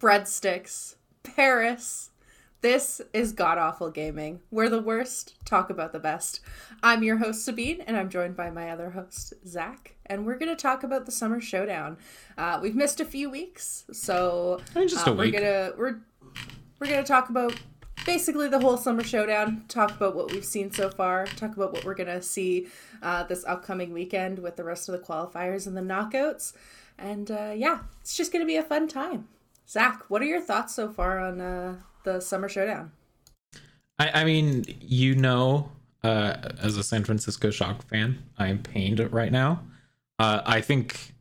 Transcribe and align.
breadsticks, 0.00 0.94
Paris. 1.24 2.10
This 2.60 3.00
is 3.12 3.32
God 3.32 3.58
Awful 3.58 3.90
Gaming. 3.90 4.40
We're 4.50 4.68
the 4.68 4.80
worst, 4.80 5.34
talk 5.44 5.70
about 5.70 5.92
the 5.92 5.98
best. 5.98 6.40
I'm 6.82 7.02
your 7.02 7.16
host, 7.16 7.44
Sabine, 7.44 7.80
and 7.80 7.96
I'm 7.96 8.08
joined 8.08 8.36
by 8.36 8.50
my 8.50 8.70
other 8.70 8.90
host, 8.90 9.34
Zach, 9.46 9.96
and 10.06 10.24
we're 10.24 10.38
going 10.38 10.54
to 10.54 10.60
talk 10.60 10.82
about 10.84 11.06
the 11.06 11.12
Summer 11.12 11.40
Showdown. 11.40 11.96
Uh, 12.36 12.58
we've 12.62 12.74
missed 12.76 13.00
a 13.00 13.04
few 13.04 13.28
weeks, 13.28 13.84
so 13.92 14.60
just 14.74 15.06
uh, 15.06 15.12
we're 15.12 15.24
week. 15.24 15.34
gonna 15.34 15.72
we're 15.76 15.98
we're 16.78 16.88
gonna 16.88 17.04
talk 17.04 17.28
about 17.28 17.54
basically 18.06 18.48
the 18.48 18.60
whole 18.60 18.76
Summer 18.76 19.02
Showdown. 19.04 19.64
Talk 19.68 19.92
about 19.92 20.14
what 20.14 20.32
we've 20.32 20.44
seen 20.44 20.70
so 20.72 20.90
far. 20.90 21.26
Talk 21.26 21.56
about 21.56 21.72
what 21.72 21.84
we're 21.84 21.94
gonna 21.94 22.22
see 22.22 22.68
uh, 23.02 23.24
this 23.24 23.44
upcoming 23.46 23.92
weekend 23.92 24.38
with 24.38 24.56
the 24.56 24.64
rest 24.64 24.88
of 24.88 24.92
the 24.92 25.04
qualifiers 25.04 25.66
and 25.66 25.76
the 25.76 25.80
knockouts. 25.80 26.52
And 26.98 27.30
uh, 27.30 27.52
yeah, 27.54 27.80
it's 28.00 28.16
just 28.16 28.32
gonna 28.32 28.46
be 28.46 28.56
a 28.56 28.62
fun 28.62 28.86
time. 28.88 29.28
Zach, 29.68 30.04
what 30.08 30.22
are 30.22 30.26
your 30.26 30.40
thoughts 30.40 30.74
so 30.74 30.88
far 30.88 31.18
on 31.18 31.40
uh, 31.40 31.76
the 32.04 32.20
Summer 32.20 32.48
Showdown? 32.48 32.92
I, 33.98 34.22
I 34.22 34.24
mean, 34.24 34.64
you 34.80 35.14
know, 35.14 35.70
uh, 36.02 36.36
as 36.62 36.76
a 36.76 36.82
San 36.82 37.04
Francisco 37.04 37.50
Shock 37.50 37.86
fan, 37.86 38.22
I 38.38 38.48
am 38.48 38.62
pained 38.62 39.00
right 39.12 39.32
now. 39.32 39.62
Uh, 40.18 40.40
I 40.46 40.60
think 40.60 41.14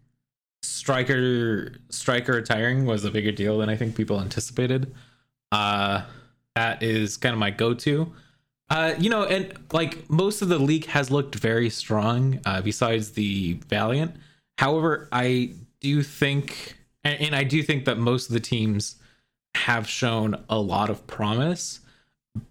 striker 0.64 1.74
striker 1.90 2.34
retiring 2.34 2.86
was 2.86 3.04
a 3.06 3.12
bigger 3.12 3.32
deal 3.32 3.58
than 3.58 3.70
I 3.70 3.76
think 3.76 3.96
people 3.96 4.20
anticipated. 4.22 4.94
Uh, 5.52 6.04
that 6.56 6.82
is 6.82 7.18
kind 7.18 7.34
of 7.34 7.40
my 7.40 7.52
go-to. 7.52 8.14
Uh, 8.70 8.94
you 8.98 9.10
know, 9.10 9.24
and 9.24 9.54
like 9.72 10.10
most 10.10 10.42
of 10.42 10.50
the 10.50 10.58
league 10.60 10.86
has 10.86 11.12
looked 11.12 11.36
very 11.36 11.70
strong, 11.70 12.40
uh, 12.46 12.62
besides 12.62 13.12
the 13.12 13.54
Valiant. 13.68 14.16
However, 14.58 15.08
I 15.12 15.54
do 15.80 16.02
think, 16.02 16.77
and, 17.08 17.22
and 17.22 17.36
I 17.36 17.44
do 17.44 17.64
think 17.64 17.86
that 17.86 17.98
most 17.98 18.28
of 18.28 18.34
the 18.34 18.40
teams 18.40 18.96
have 19.56 19.88
shown 19.88 20.44
a 20.50 20.60
lot 20.60 20.90
of 20.90 21.06
promise, 21.08 21.80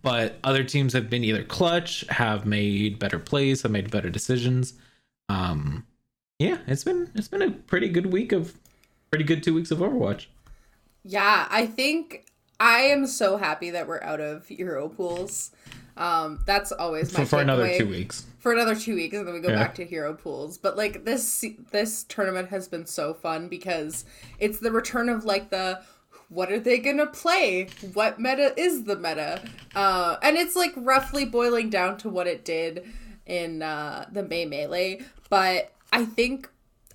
but 0.02 0.38
other 0.42 0.64
teams 0.64 0.92
have 0.92 1.08
been 1.08 1.24
either 1.24 1.44
clutch, 1.44 2.04
have 2.08 2.46
made 2.46 2.98
better 2.98 3.18
plays, 3.18 3.62
have 3.62 3.70
made 3.70 3.90
better 3.90 4.10
decisions. 4.10 4.74
Um, 5.28 5.86
yeah, 6.38 6.58
it's 6.66 6.84
been 6.84 7.10
it's 7.14 7.28
been 7.28 7.42
a 7.42 7.50
pretty 7.50 7.88
good 7.88 8.12
week 8.12 8.32
of 8.32 8.54
pretty 9.10 9.24
good 9.24 9.42
two 9.42 9.54
weeks 9.54 9.70
of 9.70 9.78
Overwatch. 9.78 10.26
Yeah, 11.04 11.46
I 11.50 11.66
think 11.66 12.26
I 12.58 12.80
am 12.82 13.06
so 13.06 13.36
happy 13.36 13.70
that 13.70 13.86
we're 13.86 14.02
out 14.02 14.20
of 14.20 14.46
hero 14.46 14.88
pools. 14.88 15.50
Um, 15.96 16.40
that's 16.46 16.72
always 16.72 17.12
my 17.12 17.20
For, 17.20 17.26
for 17.36 17.40
another 17.40 17.74
two 17.78 17.88
weeks. 17.88 18.26
for 18.38 18.52
another 18.52 18.74
two 18.74 18.94
weeks 18.94 19.16
and 19.16 19.26
then 19.26 19.32
we 19.34 19.40
go 19.40 19.48
Yeah. 19.48 19.56
back 19.56 19.74
to 19.76 19.84
hero 19.86 20.12
pools 20.12 20.58
but 20.58 20.76
like 20.76 21.06
this 21.06 21.42
this 21.70 22.02
tournament 22.04 22.50
has 22.50 22.68
been 22.68 22.84
so 22.84 23.14
fun 23.14 23.48
because 23.48 24.04
it's 24.38 24.58
the 24.58 24.70
return 24.70 25.08
of 25.08 25.24
like 25.24 25.48
the 25.48 25.80
what 26.28 26.52
are 26.52 26.58
they 26.60 26.78
gonna 26.80 27.06
play 27.06 27.68
what 27.94 28.20
meta 28.20 28.52
is 28.60 28.84
the 28.84 28.96
meta 28.96 29.40
uh 29.74 30.16
and 30.22 30.36
it's 30.36 30.54
like 30.54 30.72
roughly 30.76 31.24
boiling 31.24 31.70
down 31.70 31.96
to 31.96 32.10
what 32.10 32.26
it 32.26 32.44
did 32.44 32.84
in 33.24 33.62
uh 33.62 34.04
the 34.12 34.22
may 34.22 34.44
melee 34.44 35.00
but 35.30 35.72
i 35.94 36.04
think 36.04 36.50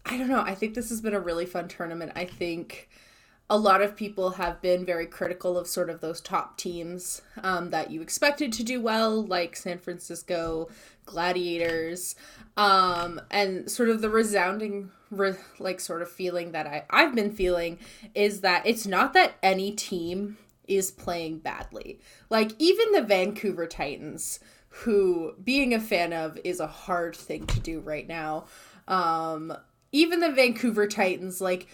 i 0.05 0.15
don't 0.15 0.27
know 0.29 0.41
i 0.41 0.53
think 0.53 0.75
this 0.75 0.89
has 0.89 1.01
been 1.01 1.15
a 1.15 1.19
really 1.19 1.47
fun 1.47 1.67
tournament 1.67 2.11
i 2.15 2.23
think 2.23 2.87
a 3.51 3.57
lot 3.57 3.81
of 3.81 3.97
people 3.97 4.31
have 4.31 4.61
been 4.61 4.85
very 4.85 5.05
critical 5.05 5.57
of 5.57 5.67
sort 5.67 5.89
of 5.89 5.99
those 5.99 6.21
top 6.21 6.57
teams 6.57 7.21
um, 7.43 7.69
that 7.71 7.91
you 7.91 8.01
expected 8.01 8.53
to 8.53 8.63
do 8.63 8.79
well, 8.79 9.21
like 9.21 9.57
San 9.57 9.77
Francisco 9.77 10.69
Gladiators, 11.05 12.15
um, 12.55 13.19
and 13.29 13.69
sort 13.69 13.89
of 13.89 14.01
the 14.01 14.09
resounding, 14.09 14.89
re- 15.09 15.35
like, 15.59 15.81
sort 15.81 16.01
of 16.01 16.09
feeling 16.09 16.53
that 16.53 16.65
I, 16.65 16.85
I've 16.89 17.13
been 17.13 17.29
feeling 17.29 17.77
is 18.15 18.39
that 18.39 18.65
it's 18.65 18.87
not 18.87 19.11
that 19.15 19.33
any 19.43 19.73
team 19.73 20.37
is 20.69 20.89
playing 20.89 21.39
badly. 21.39 21.99
Like, 22.29 22.53
even 22.57 22.93
the 22.93 23.03
Vancouver 23.03 23.67
Titans, 23.67 24.39
who 24.69 25.33
being 25.43 25.73
a 25.73 25.79
fan 25.81 26.13
of 26.13 26.39
is 26.45 26.61
a 26.61 26.67
hard 26.67 27.17
thing 27.17 27.47
to 27.47 27.59
do 27.59 27.81
right 27.81 28.07
now. 28.07 28.45
Um, 28.87 29.53
even 29.91 30.21
the 30.21 30.31
Vancouver 30.31 30.87
Titans, 30.87 31.41
like, 31.41 31.67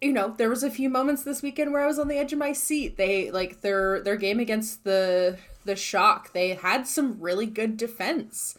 you 0.00 0.12
know 0.12 0.34
there 0.36 0.48
was 0.50 0.62
a 0.62 0.70
few 0.70 0.90
moments 0.90 1.22
this 1.22 1.42
weekend 1.42 1.72
where 1.72 1.82
i 1.82 1.86
was 1.86 1.98
on 1.98 2.08
the 2.08 2.18
edge 2.18 2.32
of 2.32 2.38
my 2.38 2.52
seat. 2.52 2.96
They 2.96 3.30
like 3.30 3.60
their 3.62 4.00
their 4.02 4.16
game 4.16 4.40
against 4.40 4.84
the 4.84 5.38
the 5.64 5.76
shock 5.76 6.32
they 6.32 6.50
had 6.50 6.86
some 6.86 7.20
really 7.20 7.46
good 7.46 7.76
defense 7.76 8.56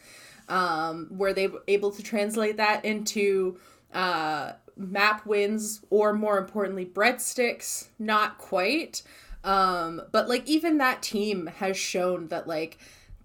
um 0.48 1.06
were 1.10 1.32
they 1.32 1.48
able 1.66 1.90
to 1.92 2.02
translate 2.02 2.56
that 2.56 2.84
into 2.84 3.58
uh 3.94 4.52
map 4.76 5.26
wins 5.26 5.80
or 5.90 6.12
more 6.12 6.38
importantly 6.38 6.84
breadsticks. 6.84 7.88
Not 7.98 8.38
quite 8.38 9.02
um 9.44 10.02
but 10.12 10.28
like 10.28 10.46
even 10.46 10.78
that 10.78 11.02
team 11.02 11.46
has 11.58 11.76
shown 11.76 12.28
that 12.28 12.46
like 12.48 12.78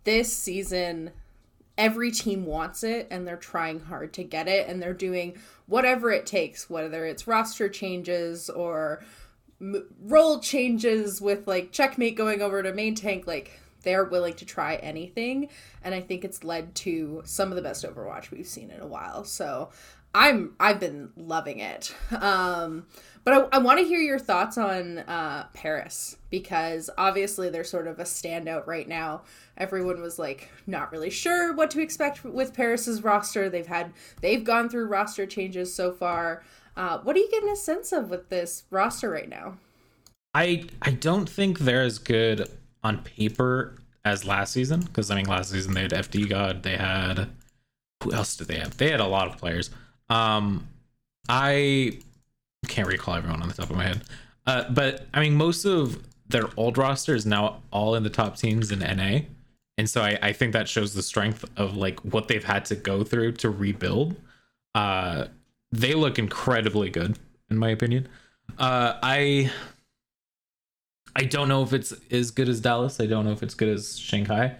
this 0.03 0.35
season 0.35 1.11
every 1.77 2.11
team 2.11 2.45
wants 2.45 2.83
it 2.83 3.07
and 3.09 3.27
they're 3.27 3.35
trying 3.35 3.79
hard 3.79 4.13
to 4.13 4.23
get 4.23 4.47
it 4.47 4.67
and 4.67 4.81
they're 4.81 4.93
doing 4.93 5.37
whatever 5.65 6.11
it 6.11 6.25
takes 6.25 6.69
whether 6.69 7.05
it's 7.05 7.27
roster 7.27 7.67
changes 7.67 8.49
or 8.49 9.03
role 10.03 10.39
changes 10.39 11.21
with 11.21 11.47
like 11.47 11.71
checkmate 11.71 12.15
going 12.15 12.41
over 12.41 12.61
to 12.61 12.73
main 12.73 12.95
tank 12.95 13.25
like 13.25 13.59
they're 13.83 14.05
willing 14.05 14.33
to 14.33 14.45
try 14.45 14.75
anything. 14.75 15.49
And 15.83 15.93
i 15.93 16.01
think 16.01 16.25
it's 16.25 16.43
led 16.43 16.73
to 16.75 17.21
some 17.25 17.49
of 17.49 17.55
the 17.55 17.61
best 17.61 17.85
overwatch 17.85 18.31
we've 18.31 18.47
seen 18.47 18.71
in 18.71 18.81
a 18.81 18.87
while. 18.87 19.23
So 19.23 19.69
i'm 20.15 20.55
i've 20.59 20.79
been 20.79 21.11
loving 21.15 21.59
it. 21.59 21.93
Um 22.19 22.87
but 23.23 23.33
i, 23.33 23.57
I 23.57 23.59
want 23.59 23.79
to 23.79 23.85
hear 23.85 23.99
your 23.99 24.19
thoughts 24.19 24.57
on 24.57 24.99
uh 24.99 25.47
paris 25.53 26.17
because 26.29 26.89
obviously 26.97 27.49
they're 27.49 27.63
sort 27.63 27.87
of 27.87 27.99
a 27.99 28.03
standout 28.03 28.67
right 28.67 28.87
now 28.87 29.21
everyone 29.57 30.01
was 30.01 30.17
like 30.17 30.49
not 30.67 30.91
really 30.91 31.09
sure 31.09 31.53
what 31.53 31.71
to 31.71 31.81
expect 31.81 32.23
with 32.23 32.53
paris's 32.53 33.03
roster 33.03 33.49
they've 33.49 33.67
had 33.67 33.93
they've 34.21 34.43
gone 34.43 34.69
through 34.69 34.87
roster 34.87 35.25
changes 35.25 35.73
so 35.73 35.91
far 35.91 36.43
uh, 36.75 36.97
what 36.99 37.15
are 37.15 37.19
you 37.19 37.29
getting 37.29 37.49
a 37.49 37.55
sense 37.55 37.91
of 37.91 38.09
with 38.09 38.29
this 38.29 38.63
roster 38.71 39.09
right 39.09 39.29
now 39.29 39.55
I 40.33 40.65
I 40.81 40.91
don't 40.91 41.29
think 41.29 41.59
they're 41.59 41.83
as 41.83 41.99
good 41.99 42.49
on 42.83 42.99
paper 43.03 43.75
as 44.03 44.25
last 44.25 44.53
season 44.53 44.81
because 44.81 45.11
I 45.11 45.15
mean 45.15 45.25
last 45.25 45.51
season 45.51 45.73
they 45.73 45.81
had 45.81 45.91
FD 45.91 46.29
God, 46.29 46.63
they 46.63 46.75
had 46.75 47.29
who 48.03 48.11
else 48.11 48.35
did 48.35 48.47
they 48.47 48.57
have? 48.57 48.75
They 48.77 48.89
had 48.89 48.99
a 48.99 49.07
lot 49.07 49.27
of 49.27 49.37
players. 49.37 49.69
Um, 50.09 50.67
I 51.29 51.99
can't 52.73 52.87
recall 52.87 53.15
everyone 53.15 53.41
on 53.41 53.47
the 53.47 53.53
top 53.53 53.69
of 53.69 53.75
my 53.75 53.83
head, 53.83 54.03
uh, 54.47 54.69
but 54.69 55.07
I 55.13 55.19
mean 55.19 55.35
most 55.35 55.65
of 55.65 56.03
their 56.27 56.49
old 56.57 56.77
roster 56.77 57.13
is 57.13 57.25
now 57.25 57.61
all 57.71 57.95
in 57.95 58.03
the 58.03 58.09
top 58.09 58.37
teams 58.37 58.71
in 58.71 58.79
NA, 58.79 59.19
and 59.77 59.89
so 59.89 60.01
I, 60.01 60.17
I 60.21 60.33
think 60.33 60.53
that 60.53 60.67
shows 60.67 60.93
the 60.93 61.03
strength 61.03 61.45
of 61.57 61.77
like 61.77 61.99
what 62.01 62.27
they've 62.27 62.43
had 62.43 62.65
to 62.65 62.75
go 62.75 63.03
through 63.03 63.33
to 63.33 63.49
rebuild. 63.49 64.15
Uh, 64.73 65.25
they 65.71 65.93
look 65.93 66.17
incredibly 66.17 66.89
good 66.89 67.17
in 67.49 67.57
my 67.57 67.69
opinion. 67.69 68.07
Uh, 68.57 68.93
I 69.01 69.51
I 71.15 71.23
don't 71.25 71.47
know 71.47 71.63
if 71.63 71.73
it's 71.73 71.93
as 72.11 72.31
good 72.31 72.49
as 72.49 72.59
Dallas. 72.59 72.99
I 72.99 73.05
don't 73.05 73.25
know 73.25 73.31
if 73.31 73.43
it's 73.43 73.53
good 73.53 73.69
as 73.69 73.97
Shanghai. 73.97 74.55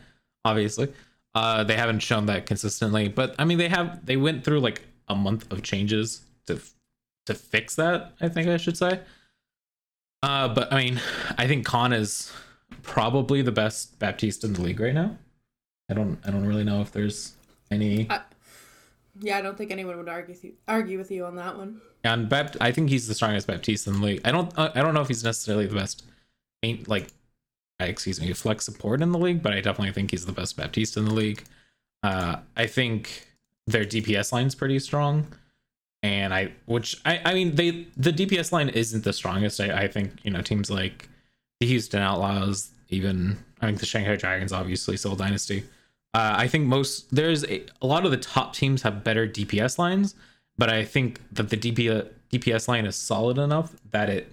Obviously, 0.46 0.94
uh, 1.36 1.64
they 1.64 1.76
haven't 1.76 2.00
shown 2.00 2.28
that 2.28 2.46
consistently. 2.46 3.08
But 3.08 3.36
I 3.40 3.46
mean, 3.46 3.58
they 3.58 3.70
have. 3.70 4.06
They 4.06 4.18
went 4.18 4.44
through 4.44 4.60
like 4.60 4.84
a 5.08 5.16
month 5.16 5.52
of 5.52 5.64
changes 5.64 6.22
to 6.48 6.62
to 7.26 7.34
fix 7.34 7.76
that. 7.76 8.14
I 8.22 8.30
think 8.30 8.48
I 8.48 8.58
should 8.58 8.78
say. 8.78 9.00
Uh, 10.22 10.48
but 10.48 10.72
I 10.72 10.84
mean, 10.84 11.02
I 11.38 11.48
think 11.48 11.66
Khan 11.66 11.94
is 11.94 12.32
probably 12.82 13.42
the 13.42 13.52
best 13.52 14.00
Baptiste 14.00 14.44
in 14.44 14.54
the 14.54 14.62
league 14.62 14.80
right 14.80 14.94
now. 14.94 15.18
I 15.90 15.94
don't. 15.94 16.18
I 16.26 16.32
don't 16.32 16.46
really 16.46 16.64
know 16.64 16.82
if 16.82 16.92
there's 16.92 17.34
any. 17.70 18.08
I, 18.10 18.22
yeah, 19.20 19.38
I 19.38 19.42
don't 19.42 19.58
think 19.58 19.72
anyone 19.72 19.98
would 19.98 20.10
argue 20.10 20.34
with 20.34 20.44
you, 20.44 20.54
argue 20.68 20.98
with 20.98 21.12
you 21.12 21.26
on 21.26 21.36
that 21.36 21.58
one. 21.58 21.82
And 22.04 22.30
Bapt, 22.30 22.58
I 22.60 22.72
think 22.72 22.90
he's 22.90 23.08
the 23.08 23.14
strongest 23.14 23.48
Baptiste 23.48 23.88
in 23.88 24.00
the 24.00 24.06
league. 24.06 24.22
I 24.26 24.32
don't. 24.32 24.52
I 24.58 24.82
don't 24.82 24.94
know 24.94 25.02
if 25.02 25.08
he's 25.08 25.24
necessarily 25.24 25.68
the 25.68 25.76
best. 25.76 26.04
Ain't 26.64 26.88
like, 26.88 27.10
uh, 27.82 27.86
excuse 27.86 28.22
me, 28.22 28.32
flex 28.32 28.64
support 28.64 29.02
in 29.02 29.12
the 29.12 29.20
league, 29.20 29.44
but 29.44 29.52
I 29.52 29.60
definitely 29.60 29.92
think 29.92 30.12
he's 30.12 30.26
the 30.26 30.32
best 30.32 30.56
Baptiste 30.56 30.96
in 30.96 31.06
the 31.06 31.14
league. 31.14 31.44
Uh, 32.02 32.38
I 32.56 32.68
think 32.68 33.28
their 33.68 33.84
DPS 33.84 34.32
line's 34.32 34.56
pretty 34.56 34.80
strong, 34.80 35.28
and 36.04 36.34
I, 36.34 36.52
which 36.66 36.98
I, 37.06 37.22
I 37.24 37.34
mean, 37.34 37.56
they 37.56 37.88
the 37.96 38.12
DPS 38.12 38.52
line 38.52 38.70
isn't 38.70 39.06
the 39.06 39.14
strongest. 39.14 39.60
I, 39.60 39.84
I 39.84 39.88
think 39.88 40.20
you 40.24 40.32
know 40.32 40.42
teams 40.42 40.70
like 40.70 41.08
the 41.62 41.66
Houston 41.66 42.02
Outlaws, 42.02 42.72
even 42.90 43.38
I 43.62 43.68
think 43.68 43.80
the 43.80 43.86
Shanghai 43.86 44.18
Dragons, 44.18 44.52
obviously 44.52 44.98
Seoul 44.98 45.16
Dynasty. 45.16 45.64
Uh, 46.14 46.36
I 46.38 46.48
think 46.48 46.68
most 46.68 47.16
there's 47.16 47.46
a, 47.46 47.66
a 47.82 47.88
lot 47.88 48.06
of 48.06 48.12
the 48.12 48.18
top 48.18 48.54
teams 48.54 48.82
have 48.84 49.04
better 49.04 49.26
DPS 49.28 49.80
lines, 49.80 50.14
but 50.58 50.70
I 50.70 50.84
think 50.84 51.22
that 51.32 51.50
the 51.50 51.58
DP, 51.58 52.08
DPS 52.32 52.68
line 52.68 52.86
is 52.86 52.98
solid 52.98 53.38
enough 53.38 53.74
that 53.92 54.10
it 54.10 54.32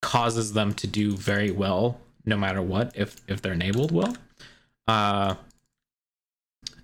causes 0.00 0.54
them 0.54 0.72
to 0.72 0.86
do 0.86 1.14
very 1.14 1.50
well 1.50 2.00
no 2.24 2.38
matter 2.38 2.62
what 2.62 2.90
if 2.96 3.20
if 3.28 3.42
they're 3.42 3.52
enabled 3.52 3.92
well. 3.92 4.16
Uh, 4.88 5.34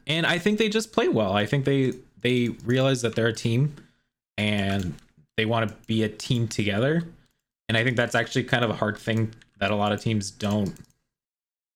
and 0.06 0.26
I 0.26 0.38
think 0.38 0.58
they 0.58 0.68
just 0.68 0.92
play 0.92 1.08
well. 1.08 1.32
I 1.32 1.46
think 1.46 1.64
they 1.64 1.94
they 2.20 2.50
realize 2.62 3.00
that 3.00 3.14
they're 3.14 3.28
a 3.28 3.32
team 3.32 3.74
and 4.38 4.94
they 5.36 5.46
want 5.46 5.68
to 5.68 5.76
be 5.86 6.02
a 6.02 6.08
team 6.08 6.48
together. 6.48 7.02
And 7.68 7.76
I 7.76 7.84
think 7.84 7.96
that's 7.96 8.14
actually 8.14 8.44
kind 8.44 8.64
of 8.64 8.70
a 8.70 8.74
hard 8.74 8.96
thing 8.96 9.34
that 9.58 9.70
a 9.70 9.76
lot 9.76 9.92
of 9.92 10.00
teams 10.00 10.30
don't 10.30 10.74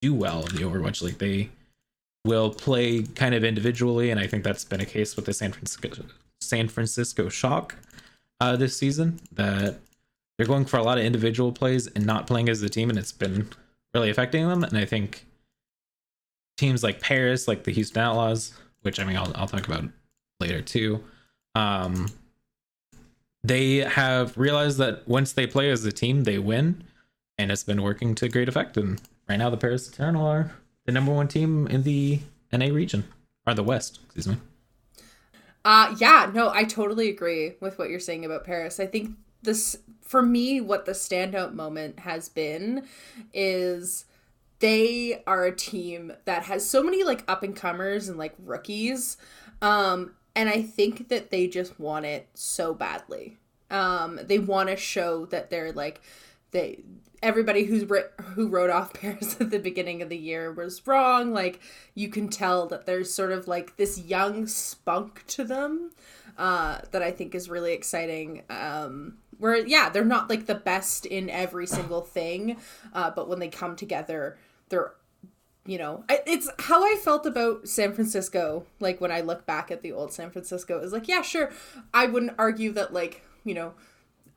do 0.00 0.14
well 0.14 0.46
in 0.46 0.56
the 0.56 0.62
Overwatch 0.62 1.02
League. 1.02 1.18
They 1.18 1.50
will 2.24 2.50
play 2.50 3.02
kind 3.02 3.34
of 3.34 3.44
individually, 3.44 4.10
and 4.10 4.20
I 4.20 4.26
think 4.26 4.44
that's 4.44 4.64
been 4.64 4.80
a 4.80 4.86
case 4.86 5.16
with 5.16 5.24
the 5.24 5.32
San 5.32 5.52
Francisco 5.52 6.06
San 6.40 6.68
Francisco 6.68 7.28
Shock 7.28 7.76
uh, 8.40 8.56
this 8.56 8.76
season. 8.76 9.20
That 9.32 9.78
they're 10.36 10.46
going 10.46 10.64
for 10.64 10.78
a 10.78 10.82
lot 10.82 10.98
of 10.98 11.04
individual 11.04 11.52
plays 11.52 11.86
and 11.88 12.06
not 12.06 12.26
playing 12.26 12.48
as 12.48 12.62
a 12.62 12.68
team, 12.68 12.90
and 12.90 12.98
it's 12.98 13.12
been 13.12 13.48
really 13.94 14.10
affecting 14.10 14.48
them. 14.48 14.64
And 14.64 14.76
I 14.76 14.84
think 14.84 15.26
teams 16.56 16.82
like 16.82 17.00
Paris, 17.00 17.48
like 17.48 17.64
the 17.64 17.72
Houston 17.72 18.02
Outlaws, 18.02 18.52
which 18.82 19.00
I 19.00 19.04
mean 19.04 19.16
I'll 19.16 19.32
I'll 19.34 19.48
talk 19.48 19.66
about 19.66 19.84
later 20.40 20.62
too. 20.62 21.02
Um, 21.54 22.06
they 23.42 23.76
have 23.76 24.36
realized 24.36 24.78
that 24.78 25.06
once 25.08 25.32
they 25.32 25.46
play 25.46 25.70
as 25.70 25.84
a 25.84 25.92
team, 25.92 26.24
they 26.24 26.38
win, 26.38 26.84
and 27.38 27.50
it's 27.50 27.64
been 27.64 27.82
working 27.82 28.14
to 28.16 28.28
great 28.28 28.48
effect. 28.48 28.76
And 28.76 29.00
right 29.28 29.36
now, 29.36 29.50
the 29.50 29.56
Paris 29.56 29.88
Eternal 29.88 30.26
are 30.26 30.52
the 30.84 30.92
number 30.92 31.12
one 31.12 31.28
team 31.28 31.66
in 31.66 31.82
the 31.82 32.20
NA 32.52 32.66
region 32.66 33.04
or 33.46 33.54
the 33.54 33.62
West. 33.62 34.00
Excuse 34.06 34.28
me. 34.28 34.36
Uh 35.64 35.94
yeah, 35.98 36.30
no, 36.32 36.50
I 36.50 36.64
totally 36.64 37.08
agree 37.08 37.54
with 37.60 37.78
what 37.78 37.90
you're 37.90 38.00
saying 38.00 38.24
about 38.24 38.44
Paris. 38.44 38.80
I 38.80 38.86
think 38.86 39.16
this 39.42 39.76
for 40.02 40.22
me 40.22 40.60
what 40.60 40.86
the 40.86 40.92
standout 40.92 41.52
moment 41.52 42.00
has 42.00 42.28
been 42.28 42.86
is 43.34 44.06
they 44.60 45.22
are 45.26 45.44
a 45.44 45.54
team 45.54 46.12
that 46.24 46.44
has 46.44 46.68
so 46.68 46.82
many 46.82 47.04
like 47.04 47.24
up 47.28 47.42
and 47.42 47.54
comers 47.54 48.08
and 48.08 48.18
like 48.18 48.34
rookies. 48.38 49.18
Um 49.60 50.14
and 50.40 50.48
I 50.48 50.62
think 50.62 51.08
that 51.08 51.30
they 51.30 51.46
just 51.46 51.78
want 51.78 52.06
it 52.06 52.28
so 52.34 52.72
badly. 52.72 53.38
Um 53.70 54.18
they 54.22 54.38
want 54.38 54.68
to 54.70 54.76
show 54.76 55.26
that 55.26 55.50
they're 55.50 55.72
like 55.72 56.00
they 56.52 56.82
everybody 57.22 57.64
who's 57.64 57.84
writ- 57.84 58.12
who 58.34 58.48
wrote 58.48 58.70
off 58.70 58.92
Paris 59.00 59.36
at 59.40 59.50
the 59.50 59.58
beginning 59.58 60.02
of 60.02 60.08
the 60.08 60.16
year 60.16 60.52
was 60.52 60.86
wrong. 60.86 61.32
Like 61.32 61.60
you 61.94 62.08
can 62.08 62.28
tell 62.28 62.66
that 62.68 62.86
there's 62.86 63.12
sort 63.12 63.32
of 63.32 63.48
like 63.48 63.76
this 63.76 63.98
young 63.98 64.46
spunk 64.46 65.26
to 65.28 65.44
them 65.44 65.90
uh, 66.38 66.78
that 66.92 67.02
I 67.02 67.10
think 67.10 67.34
is 67.34 67.50
really 67.50 67.72
exciting. 67.72 68.42
Um, 68.48 69.18
where 69.38 69.56
yeah, 69.56 69.88
they're 69.88 70.04
not 70.04 70.28
like 70.28 70.46
the 70.46 70.54
best 70.54 71.06
in 71.06 71.30
every 71.30 71.66
single 71.66 72.02
thing, 72.02 72.56
uh, 72.92 73.10
but 73.10 73.28
when 73.28 73.38
they 73.38 73.48
come 73.48 73.76
together, 73.76 74.38
they're 74.68 74.92
you 75.66 75.76
know 75.76 76.04
it's 76.08 76.50
how 76.58 76.82
i 76.82 76.96
felt 76.96 77.26
about 77.26 77.68
san 77.68 77.92
francisco 77.92 78.64
like 78.80 79.00
when 79.00 79.12
i 79.12 79.20
look 79.20 79.44
back 79.44 79.70
at 79.70 79.82
the 79.82 79.92
old 79.92 80.12
san 80.12 80.30
francisco 80.30 80.80
is 80.80 80.92
like 80.92 81.06
yeah 81.06 81.22
sure 81.22 81.50
i 81.92 82.06
wouldn't 82.06 82.32
argue 82.38 82.72
that 82.72 82.92
like 82.92 83.22
you 83.44 83.54
know 83.54 83.74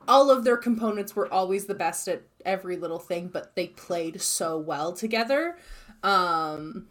all 0.07 0.29
of 0.29 0.43
their 0.43 0.57
components 0.57 1.15
were 1.15 1.31
always 1.31 1.65
the 1.65 1.73
best 1.73 2.07
at 2.07 2.23
every 2.45 2.77
little 2.77 2.99
thing, 2.99 3.27
but 3.27 3.55
they 3.55 3.67
played 3.67 4.21
so 4.21 4.57
well 4.57 4.93
together 4.93 5.57
um, 6.03 6.87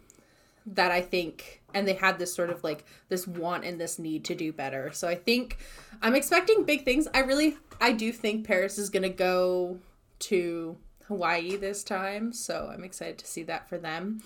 that 0.65 0.91
I 0.91 1.01
think, 1.01 1.61
and 1.73 1.87
they 1.87 1.93
had 1.93 2.19
this 2.19 2.33
sort 2.33 2.49
of 2.49 2.63
like 2.63 2.85
this 3.09 3.27
want 3.27 3.65
and 3.65 3.79
this 3.79 3.99
need 3.99 4.25
to 4.25 4.35
do 4.35 4.51
better. 4.51 4.91
So 4.91 5.07
I 5.07 5.15
think 5.15 5.57
I'm 6.01 6.15
expecting 6.15 6.63
big 6.63 6.85
things. 6.85 7.07
I 7.13 7.19
really, 7.19 7.57
I 7.79 7.91
do 7.91 8.11
think 8.11 8.47
Paris 8.47 8.77
is 8.77 8.89
going 8.89 9.03
to 9.03 9.09
go 9.09 9.79
to 10.19 10.77
Hawaii 11.13 11.55
this 11.55 11.83
time. 11.83 12.33
So 12.33 12.71
I'm 12.73 12.83
excited 12.83 13.19
to 13.19 13.27
see 13.27 13.43
that 13.43 13.69
for 13.69 13.77
them. 13.77 14.21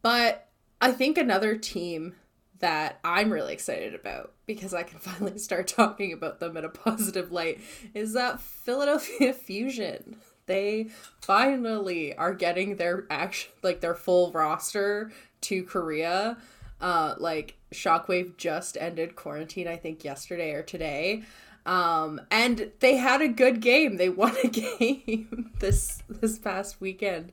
But 0.00 0.48
I 0.80 0.90
think 0.92 1.18
another 1.18 1.56
team 1.56 2.14
that 2.60 2.98
I'm 3.04 3.30
really 3.30 3.52
excited 3.52 3.94
about 3.94 4.32
because 4.46 4.72
I 4.72 4.84
can 4.84 4.98
finally 5.00 5.38
start 5.38 5.68
talking 5.68 6.12
about 6.14 6.40
them 6.40 6.56
in 6.56 6.64
a 6.64 6.70
positive 6.70 7.30
light 7.30 7.60
is 7.92 8.14
that 8.14 8.40
Philadelphia 8.40 9.32
Fusion. 9.46 10.16
They 10.46 10.88
finally 11.20 12.14
are 12.16 12.32
getting 12.32 12.76
their 12.76 13.06
action 13.10 13.50
like 13.62 13.80
their 13.80 13.94
full 13.94 14.32
roster 14.32 15.12
to 15.42 15.62
Korea. 15.62 16.38
Uh 16.80 17.14
like 17.18 17.56
Shockwave 17.72 18.38
just 18.38 18.78
ended 18.78 19.16
quarantine 19.16 19.68
I 19.68 19.76
think 19.76 20.04
yesterday 20.04 20.52
or 20.52 20.62
today. 20.62 21.22
Um 21.66 22.20
and 22.30 22.72
they 22.80 22.96
had 22.96 23.22
a 23.22 23.28
good 23.28 23.60
game. 23.60 23.96
They 23.96 24.08
won 24.10 24.34
a 24.42 24.48
game 24.48 25.52
this 25.60 26.02
this 26.08 26.38
past 26.38 26.80
weekend. 26.80 27.32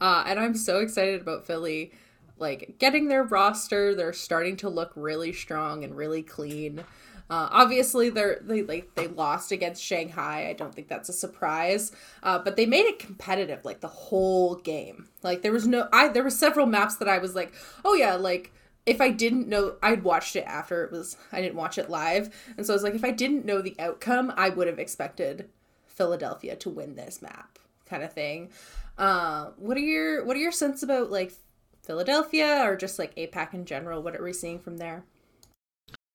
Uh 0.00 0.24
and 0.26 0.38
I'm 0.38 0.54
so 0.54 0.80
excited 0.80 1.20
about 1.20 1.46
Philly 1.46 1.92
like 2.38 2.76
getting 2.78 3.08
their 3.08 3.22
roster. 3.22 3.94
They're 3.94 4.12
starting 4.12 4.56
to 4.58 4.68
look 4.68 4.92
really 4.96 5.32
strong 5.32 5.84
and 5.84 5.96
really 5.96 6.22
clean. 6.22 6.84
Uh, 7.30 7.48
obviously, 7.50 8.10
they're 8.10 8.40
they 8.42 8.62
like 8.62 8.94
they 8.94 9.06
lost 9.06 9.52
against 9.52 9.82
Shanghai. 9.82 10.48
I 10.50 10.52
don't 10.52 10.74
think 10.74 10.88
that's 10.88 11.08
a 11.08 11.14
surprise, 11.14 11.92
uh, 12.22 12.38
but 12.38 12.56
they 12.56 12.66
made 12.66 12.84
it 12.84 12.98
competitive 12.98 13.64
like 13.64 13.80
the 13.80 13.88
whole 13.88 14.56
game. 14.56 15.08
Like 15.22 15.40
there 15.40 15.52
was 15.52 15.66
no, 15.66 15.88
I 15.92 16.08
there 16.08 16.24
were 16.24 16.30
several 16.30 16.66
maps 16.66 16.96
that 16.96 17.08
I 17.08 17.16
was 17.16 17.34
like, 17.34 17.54
oh 17.86 17.94
yeah, 17.94 18.16
like 18.16 18.52
if 18.86 19.00
I 19.00 19.10
didn't 19.10 19.48
know, 19.48 19.76
I'd 19.82 20.02
watched 20.02 20.36
it 20.36 20.44
after 20.46 20.84
it 20.84 20.92
was. 20.92 21.16
I 21.30 21.40
didn't 21.40 21.56
watch 21.56 21.78
it 21.78 21.90
live, 21.90 22.34
and 22.56 22.66
so 22.66 22.72
I 22.72 22.76
was 22.76 22.82
like, 22.82 22.94
if 22.94 23.04
I 23.04 23.10
didn't 23.10 23.44
know 23.44 23.62
the 23.62 23.76
outcome, 23.78 24.32
I 24.36 24.48
would 24.48 24.66
have 24.66 24.78
expected 24.78 25.48
Philadelphia 25.86 26.56
to 26.56 26.70
win 26.70 26.96
this 26.96 27.22
map, 27.22 27.58
kind 27.86 28.02
of 28.02 28.12
thing. 28.12 28.50
Uh, 28.98 29.50
what 29.56 29.76
are 29.76 29.80
your 29.80 30.24
what 30.24 30.36
are 30.36 30.40
your 30.40 30.52
sense 30.52 30.82
about 30.82 31.10
like 31.10 31.32
Philadelphia 31.82 32.62
or 32.64 32.76
just 32.76 32.98
like 32.98 33.14
APAC 33.16 33.54
in 33.54 33.64
general? 33.64 34.02
What 34.02 34.16
are 34.16 34.22
we 34.22 34.32
seeing 34.32 34.58
from 34.58 34.78
there? 34.78 35.04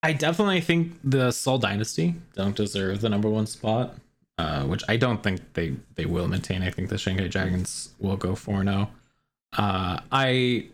I 0.03 0.13
definitely 0.13 0.61
think 0.61 0.93
the 1.03 1.31
Seoul 1.31 1.57
Dynasty 1.57 2.15
don't 2.35 2.55
deserve 2.55 3.01
the 3.01 3.09
number 3.09 3.29
one 3.29 3.47
spot, 3.47 3.95
uh, 4.37 4.63
which 4.63 4.83
I 4.87 4.97
don't 4.97 5.23
think 5.23 5.53
they 5.53 5.75
they 5.95 6.05
will 6.05 6.27
maintain. 6.27 6.63
I 6.63 6.69
think 6.69 6.89
the 6.89 6.97
Shanghai 6.97 7.27
Dragons 7.27 7.93
will 7.99 8.17
go 8.17 8.35
4 8.35 8.63
0. 8.63 8.89
Uh, 9.57 9.99
I 10.11 10.67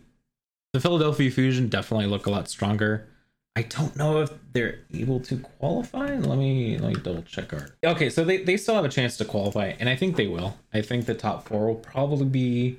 the 0.74 0.80
Philadelphia 0.80 1.30
Fusion 1.30 1.68
definitely 1.68 2.06
look 2.06 2.26
a 2.26 2.30
lot 2.30 2.48
stronger. 2.48 3.06
I 3.54 3.62
don't 3.62 3.94
know 3.94 4.22
if 4.22 4.32
they're 4.52 4.80
able 4.92 5.20
to 5.20 5.36
qualify. 5.36 6.16
Let 6.16 6.36
me 6.36 6.76
let 6.78 6.88
me 6.92 7.00
double 7.00 7.22
check 7.22 7.52
our. 7.52 7.68
Okay, 7.84 8.10
so 8.10 8.24
they, 8.24 8.38
they 8.38 8.56
still 8.56 8.74
have 8.74 8.84
a 8.84 8.88
chance 8.88 9.16
to 9.18 9.24
qualify, 9.24 9.74
and 9.78 9.88
I 9.88 9.94
think 9.94 10.16
they 10.16 10.26
will. 10.26 10.58
I 10.72 10.82
think 10.82 11.06
the 11.06 11.14
top 11.14 11.46
four 11.46 11.68
will 11.68 11.76
probably 11.76 12.26
be 12.26 12.78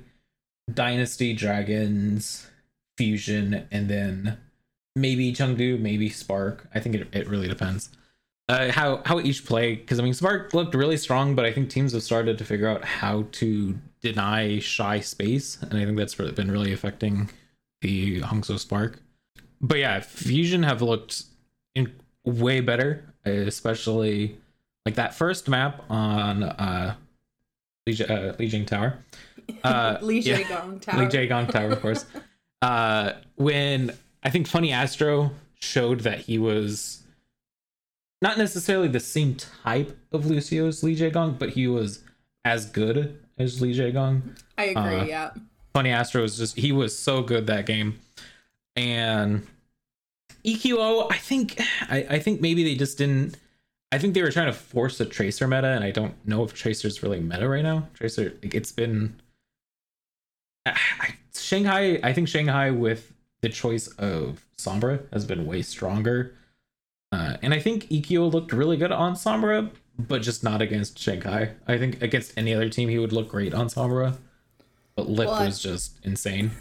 Dynasty, 0.72 1.32
Dragons, 1.32 2.46
Fusion, 2.98 3.66
and 3.70 3.88
then 3.88 4.36
maybe 4.94 5.32
Chengdu, 5.32 5.80
maybe 5.80 6.10
Spark. 6.10 6.68
I 6.74 6.80
think 6.80 6.96
it, 6.96 7.08
it 7.12 7.26
really 7.26 7.48
depends. 7.48 7.88
Uh, 8.50 8.70
how 8.72 9.00
how 9.06 9.20
each 9.20 9.46
play 9.46 9.74
because 9.74 9.98
I 9.98 10.02
mean 10.02 10.12
Spark 10.12 10.52
looked 10.52 10.74
really 10.74 10.98
strong, 10.98 11.34
but 11.34 11.46
I 11.46 11.52
think 11.52 11.70
teams 11.70 11.94
have 11.94 12.02
started 12.02 12.36
to 12.36 12.44
figure 12.44 12.68
out 12.68 12.84
how 12.84 13.24
to 13.32 13.78
deny 14.02 14.58
shy 14.58 15.00
space, 15.00 15.56
and 15.62 15.72
I 15.72 15.86
think 15.86 15.96
that's 15.96 16.14
been 16.14 16.50
really 16.50 16.74
affecting 16.74 17.30
the 17.80 18.20
Hangzhou 18.20 18.58
Spark. 18.58 19.00
But 19.60 19.78
yeah, 19.78 20.00
Fusion 20.00 20.62
have 20.62 20.82
looked 20.82 21.24
in 21.74 21.92
way 22.24 22.60
better, 22.60 23.14
especially 23.24 24.38
like 24.84 24.94
that 24.96 25.14
first 25.14 25.48
map 25.48 25.82
on 25.88 26.42
uh, 26.42 26.94
Lijiang, 27.88 28.62
uh, 28.62 28.66
Tower. 28.66 28.98
Uh, 29.62 29.96
Lee 30.02 30.20
Jae 30.20 30.44
Tower. 30.48 30.98
Lee 30.98 31.06
Jae 31.06 31.28
Gong 31.28 31.46
Tower, 31.46 31.70
of 31.70 31.80
course. 31.80 32.04
uh, 32.62 33.12
when 33.36 33.92
I 34.24 34.30
think 34.30 34.48
Funny 34.48 34.72
Astro 34.72 35.30
showed 35.60 36.00
that 36.00 36.18
he 36.18 36.36
was 36.36 37.04
not 38.20 38.38
necessarily 38.38 38.88
the 38.88 38.98
same 38.98 39.36
type 39.36 39.96
of 40.10 40.26
Lucio's 40.26 40.82
Li 40.82 40.96
Lee 40.96 41.10
Gong, 41.10 41.36
but 41.38 41.50
he 41.50 41.68
was 41.68 42.02
as 42.44 42.66
good 42.66 43.20
as 43.38 43.60
Li 43.62 43.72
Jae 43.72 43.92
Gong. 43.92 44.34
I 44.58 44.64
agree, 44.64 44.96
uh, 44.96 45.04
yeah. 45.04 45.30
Funny 45.76 45.90
Astro 45.90 46.22
was 46.22 46.38
just 46.38 46.56
he 46.56 46.72
was 46.72 46.98
so 46.98 47.20
good 47.20 47.48
that 47.48 47.66
game. 47.66 47.98
And 48.76 49.46
EQO, 50.42 51.06
I 51.12 51.18
think 51.18 51.60
I, 51.82 52.06
I 52.08 52.18
think 52.18 52.40
maybe 52.40 52.64
they 52.64 52.76
just 52.76 52.96
didn't 52.96 53.36
I 53.92 53.98
think 53.98 54.14
they 54.14 54.22
were 54.22 54.30
trying 54.30 54.46
to 54.46 54.54
force 54.54 54.98
a 55.00 55.04
tracer 55.04 55.46
meta, 55.46 55.66
and 55.66 55.84
I 55.84 55.90
don't 55.90 56.14
know 56.26 56.42
if 56.44 56.54
tracer's 56.54 57.02
really 57.02 57.20
meta 57.20 57.46
right 57.46 57.62
now. 57.62 57.88
Tracer, 57.92 58.32
it's 58.40 58.72
been 58.72 59.20
I, 60.64 61.16
Shanghai. 61.34 62.00
I 62.02 62.14
think 62.14 62.28
Shanghai 62.28 62.70
with 62.70 63.12
the 63.42 63.50
choice 63.50 63.88
of 63.98 64.46
Sombra 64.56 65.02
has 65.12 65.26
been 65.26 65.44
way 65.44 65.60
stronger, 65.60 66.34
uh, 67.12 67.36
and 67.42 67.52
I 67.52 67.58
think 67.58 67.90
EQO 67.90 68.32
looked 68.32 68.54
really 68.54 68.78
good 68.78 68.92
on 68.92 69.12
Sombra, 69.12 69.70
but 69.98 70.22
just 70.22 70.42
not 70.42 70.62
against 70.62 70.98
Shanghai. 70.98 71.50
I 71.68 71.76
think 71.76 72.00
against 72.00 72.32
any 72.38 72.54
other 72.54 72.70
team 72.70 72.88
he 72.88 72.98
would 72.98 73.12
look 73.12 73.28
great 73.28 73.52
on 73.52 73.68
Sombra, 73.68 74.16
but 74.96 75.08
Lip 75.08 75.28
well, 75.28 75.44
was 75.44 75.60
just 75.60 75.92
insane. 76.02 76.50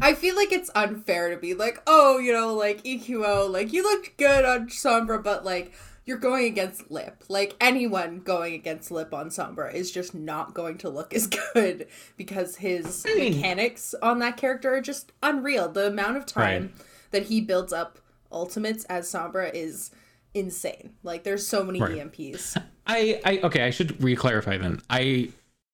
I 0.00 0.14
feel 0.14 0.34
like 0.34 0.52
it's 0.52 0.70
unfair 0.74 1.30
to 1.30 1.36
be 1.36 1.54
like, 1.54 1.82
oh, 1.86 2.18
you 2.18 2.32
know, 2.32 2.54
like 2.54 2.82
EQO, 2.84 3.50
like 3.50 3.72
you 3.72 3.82
looked 3.82 4.16
good 4.16 4.44
on 4.44 4.68
Sombra, 4.68 5.22
but 5.22 5.44
like 5.44 5.74
you're 6.06 6.16
going 6.16 6.46
against 6.46 6.90
Lip. 6.90 7.22
Like 7.28 7.54
anyone 7.60 8.20
going 8.20 8.54
against 8.54 8.90
Lip 8.90 9.12
on 9.12 9.28
Sombra 9.28 9.72
is 9.74 9.90
just 9.90 10.14
not 10.14 10.54
going 10.54 10.78
to 10.78 10.88
look 10.88 11.12
as 11.12 11.26
good 11.54 11.86
because 12.16 12.56
his 12.56 13.04
I 13.06 13.14
mean, 13.14 13.36
mechanics 13.36 13.94
on 14.00 14.18
that 14.20 14.38
character 14.38 14.74
are 14.74 14.80
just 14.80 15.12
unreal. 15.22 15.68
The 15.68 15.88
amount 15.88 16.16
of 16.16 16.24
time 16.24 16.62
right. 16.62 16.86
that 17.10 17.24
he 17.24 17.42
builds 17.42 17.74
up 17.74 17.98
ultimates 18.32 18.84
as 18.84 19.06
Sombra 19.06 19.52
is 19.52 19.90
insane. 20.32 20.94
Like 21.02 21.24
there's 21.24 21.46
so 21.46 21.62
many 21.62 21.80
right. 21.80 21.96
EMPs. 21.96 22.56
I, 22.86 23.20
I 23.24 23.40
okay, 23.44 23.64
I 23.64 23.70
should 23.70 24.02
re-clarify 24.02 24.56
then. 24.56 24.80
I 24.88 25.28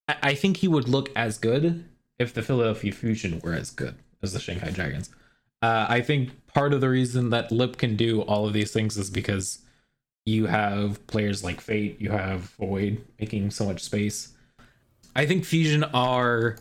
I 0.08 0.34
think 0.34 0.58
he 0.58 0.68
would 0.68 0.88
look 0.88 1.10
as 1.16 1.38
good 1.38 1.84
if 2.18 2.34
the 2.34 2.42
Philadelphia 2.42 2.92
Fusion 2.92 3.40
were 3.42 3.54
as 3.54 3.70
good 3.70 3.94
as 4.22 4.32
the 4.32 4.40
Shanghai 4.40 4.70
Dragons. 4.70 5.10
Uh, 5.62 5.86
I 5.88 6.02
think 6.02 6.46
part 6.46 6.74
of 6.74 6.80
the 6.80 6.90
reason 6.90 7.30
that 7.30 7.50
Lip 7.50 7.78
can 7.78 7.96
do 7.96 8.20
all 8.22 8.46
of 8.46 8.52
these 8.52 8.70
things 8.70 8.98
is 8.98 9.08
because 9.08 9.60
you 10.26 10.46
have 10.46 11.06
players 11.06 11.42
like 11.42 11.60
Fate, 11.60 12.00
you 12.00 12.10
have 12.10 12.40
Void 12.40 13.04
making 13.18 13.50
so 13.50 13.64
much 13.64 13.82
space. 13.82 14.32
I 15.16 15.26
think 15.26 15.44
Fusion 15.44 15.84
are 15.84 16.56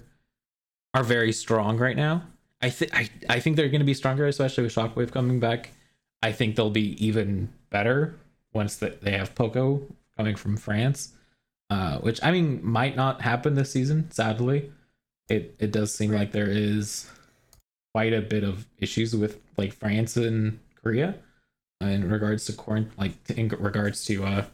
are 0.94 1.04
very 1.04 1.34
strong 1.34 1.78
right 1.78 1.98
now. 1.98 2.24
I 2.62 2.70
think 2.70 2.96
I 2.96 3.10
I 3.30 3.40
think 3.40 3.56
they're 3.56 3.70
going 3.70 3.80
to 3.80 3.86
be 3.86 3.94
stronger, 3.94 4.26
especially 4.28 4.64
with 4.64 4.76
Shockwave 4.76 5.12
coming 5.12 5.40
back. 5.40 5.72
I 6.22 6.32
think 6.32 6.56
they'll 6.56 6.70
be 6.70 7.06
even 7.06 7.50
better 7.70 8.16
once 8.54 8.78
that 8.78 9.02
they 9.02 9.12
have 9.12 9.36
Poco 9.36 9.82
coming 10.16 10.36
from 10.36 10.56
France, 10.56 11.14
uh, 11.70 11.98
which 12.00 12.20
I 12.24 12.32
mean 12.32 12.60
might 12.64 12.96
not 12.96 13.22
happen 13.22 13.56
this 13.56 13.72
season. 13.72 14.12
Sadly, 14.12 14.72
it 15.30 15.56
it 15.60 15.72
does 15.72 15.94
seem 15.94 16.12
like 16.12 16.32
there 16.32 16.50
is 16.50 17.10
quite 17.94 18.14
a 18.14 18.22
bit 18.22 18.44
of 18.44 18.66
issues 18.80 19.16
with 19.16 19.40
like 19.58 19.74
France 19.74 20.18
and 20.18 20.60
Korea 20.82 21.16
in 21.82 22.10
regards 22.10 22.46
to 22.46 22.54
quarant 22.54 22.90
like 22.98 23.14
in 23.30 23.50
regards 23.50 24.06
to 24.06 24.24
uh 24.24 24.46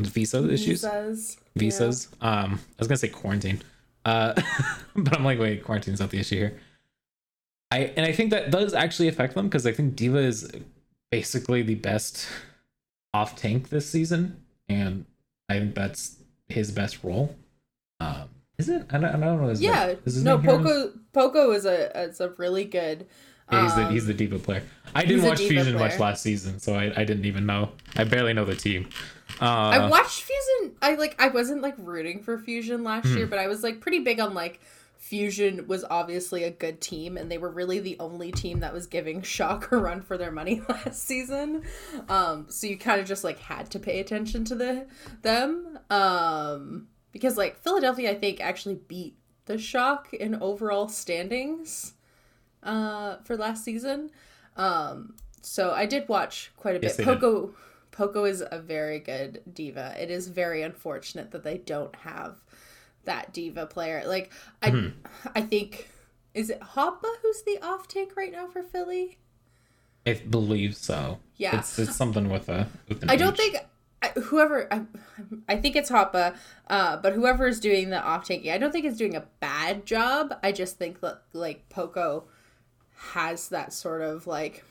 visa 0.00 0.48
issues 0.50 0.82
visas, 0.82 1.36
visas. 1.56 2.08
Yeah. 2.22 2.42
um 2.42 2.54
i 2.54 2.74
was 2.78 2.88
gonna 2.88 2.98
say 2.98 3.08
quarantine 3.08 3.60
uh 4.04 4.40
but 4.96 5.16
i'm 5.16 5.24
like 5.24 5.38
wait 5.38 5.64
quarantine's 5.64 6.00
not 6.00 6.10
the 6.10 6.20
issue 6.20 6.36
here 6.36 6.60
i 7.70 7.78
and 7.96 8.06
i 8.06 8.12
think 8.12 8.30
that 8.30 8.50
does 8.50 8.74
actually 8.74 9.08
affect 9.08 9.34
them 9.34 9.46
because 9.48 9.66
i 9.66 9.72
think 9.72 9.96
D.Va 9.96 10.18
is 10.18 10.50
basically 11.10 11.62
the 11.62 11.74
best 11.74 12.28
off 13.14 13.34
tank 13.34 13.70
this 13.70 13.88
season 13.90 14.44
and 14.68 15.04
i 15.48 15.58
think 15.58 15.74
that's 15.74 16.17
his 16.48 16.70
best 16.70 17.02
role 17.02 17.34
um 18.00 18.28
is 18.58 18.68
it 18.68 18.86
i 18.90 18.98
don't, 18.98 19.04
I 19.04 19.18
don't 19.18 19.40
know 19.40 19.48
his 19.48 19.60
yeah 19.60 19.94
no 20.06 20.38
poco 20.38 20.92
poco 21.12 21.50
is 21.52 21.64
a 21.64 21.98
is 22.00 22.20
a 22.20 22.30
really 22.30 22.64
good 22.64 23.06
yeah, 23.50 23.62
he's 23.62 23.74
the 23.74 23.88
he's 23.88 24.06
the 24.06 24.14
D.Va 24.14 24.38
player. 24.38 24.62
I 24.94 25.04
didn't 25.04 25.24
watch 25.24 25.38
Fusion 25.38 25.74
player. 25.76 25.88
much 25.88 25.98
last 25.98 26.22
season, 26.22 26.58
so 26.58 26.74
I, 26.74 26.92
I 26.94 27.04
didn't 27.04 27.24
even 27.24 27.46
know. 27.46 27.70
I 27.96 28.04
barely 28.04 28.34
know 28.34 28.44
the 28.44 28.54
team. 28.54 28.88
Uh, 29.40 29.44
I 29.44 29.88
watched 29.88 30.22
Fusion. 30.22 30.76
I 30.82 30.94
like 30.96 31.16
I 31.18 31.28
wasn't 31.28 31.62
like 31.62 31.74
rooting 31.78 32.22
for 32.22 32.38
Fusion 32.38 32.84
last 32.84 33.06
mm-hmm. 33.06 33.16
year, 33.18 33.26
but 33.26 33.38
I 33.38 33.46
was 33.46 33.62
like 33.62 33.80
pretty 33.80 34.00
big 34.00 34.20
on 34.20 34.34
like 34.34 34.60
Fusion 34.98 35.66
was 35.66 35.84
obviously 35.88 36.44
a 36.44 36.50
good 36.50 36.80
team, 36.80 37.16
and 37.16 37.30
they 37.30 37.38
were 37.38 37.48
really 37.48 37.78
the 37.78 37.96
only 38.00 38.32
team 38.32 38.60
that 38.60 38.74
was 38.74 38.86
giving 38.86 39.22
Shock 39.22 39.72
a 39.72 39.78
run 39.78 40.02
for 40.02 40.18
their 40.18 40.32
money 40.32 40.60
last 40.68 41.02
season. 41.04 41.62
Um, 42.08 42.46
so 42.50 42.66
you 42.66 42.76
kind 42.76 43.00
of 43.00 43.06
just 43.06 43.24
like 43.24 43.38
had 43.38 43.70
to 43.70 43.78
pay 43.78 44.00
attention 44.00 44.44
to 44.46 44.54
the 44.54 44.86
them 45.22 45.77
um, 45.90 46.88
because 47.12 47.36
like 47.36 47.62
Philadelphia, 47.62 48.10
I 48.10 48.14
think 48.14 48.40
actually 48.40 48.76
beat 48.76 49.16
the 49.46 49.58
Shock 49.58 50.12
in 50.12 50.34
overall 50.36 50.88
standings 50.88 51.94
uh, 52.62 53.16
for 53.24 53.36
last 53.36 53.64
season. 53.64 54.10
Um, 54.56 55.14
so 55.42 55.72
I 55.72 55.86
did 55.86 56.08
watch 56.08 56.50
quite 56.56 56.76
a 56.76 56.80
yes, 56.82 56.96
bit. 56.96 57.06
Poco 57.06 57.46
did. 57.46 57.54
Poco 57.90 58.24
is 58.24 58.44
a 58.48 58.60
very 58.60 59.00
good 59.00 59.42
D.Va. 59.52 59.94
It 60.00 60.10
is 60.10 60.28
very 60.28 60.62
unfortunate 60.62 61.32
that 61.32 61.42
they 61.42 61.58
don't 61.58 61.94
have 61.96 62.36
that 63.04 63.32
D.Va 63.32 63.66
player. 63.66 64.04
Like 64.06 64.32
I 64.62 64.70
mm-hmm. 64.70 65.28
I 65.34 65.40
think 65.40 65.88
is 66.34 66.50
it 66.50 66.60
Hotba 66.60 67.08
who's 67.22 67.42
the 67.42 67.58
off 67.62 67.88
tank 67.88 68.12
right 68.16 68.30
now 68.30 68.46
for 68.46 68.62
Philly? 68.62 69.18
I 70.06 70.14
believe 70.14 70.76
so. 70.76 71.18
Yeah, 71.36 71.58
it's, 71.58 71.78
it's 71.78 71.96
something 71.96 72.28
with 72.28 72.48
a. 72.48 72.68
With 72.88 73.10
I 73.10 73.16
don't 73.16 73.36
think 73.36 73.56
I, 74.02 74.08
whoever 74.08 74.72
I, 74.72 74.82
I 75.48 75.56
think 75.56 75.76
it's 75.76 75.90
Hotba, 75.90 76.36
uh, 76.68 76.96
but 76.98 77.14
whoever 77.14 77.46
is 77.46 77.60
doing 77.60 77.90
the 77.90 78.00
off 78.00 78.26
tanking, 78.26 78.52
I 78.52 78.58
don't 78.58 78.70
think 78.70 78.84
it's 78.84 78.96
doing 78.96 79.16
a 79.16 79.26
bad 79.40 79.86
job. 79.86 80.34
I 80.42 80.52
just 80.52 80.78
think 80.78 81.00
that 81.00 81.22
like 81.32 81.68
Poco 81.68 82.24
has 83.12 83.48
that 83.48 83.72
sort 83.72 84.02
of 84.02 84.26
like 84.26 84.64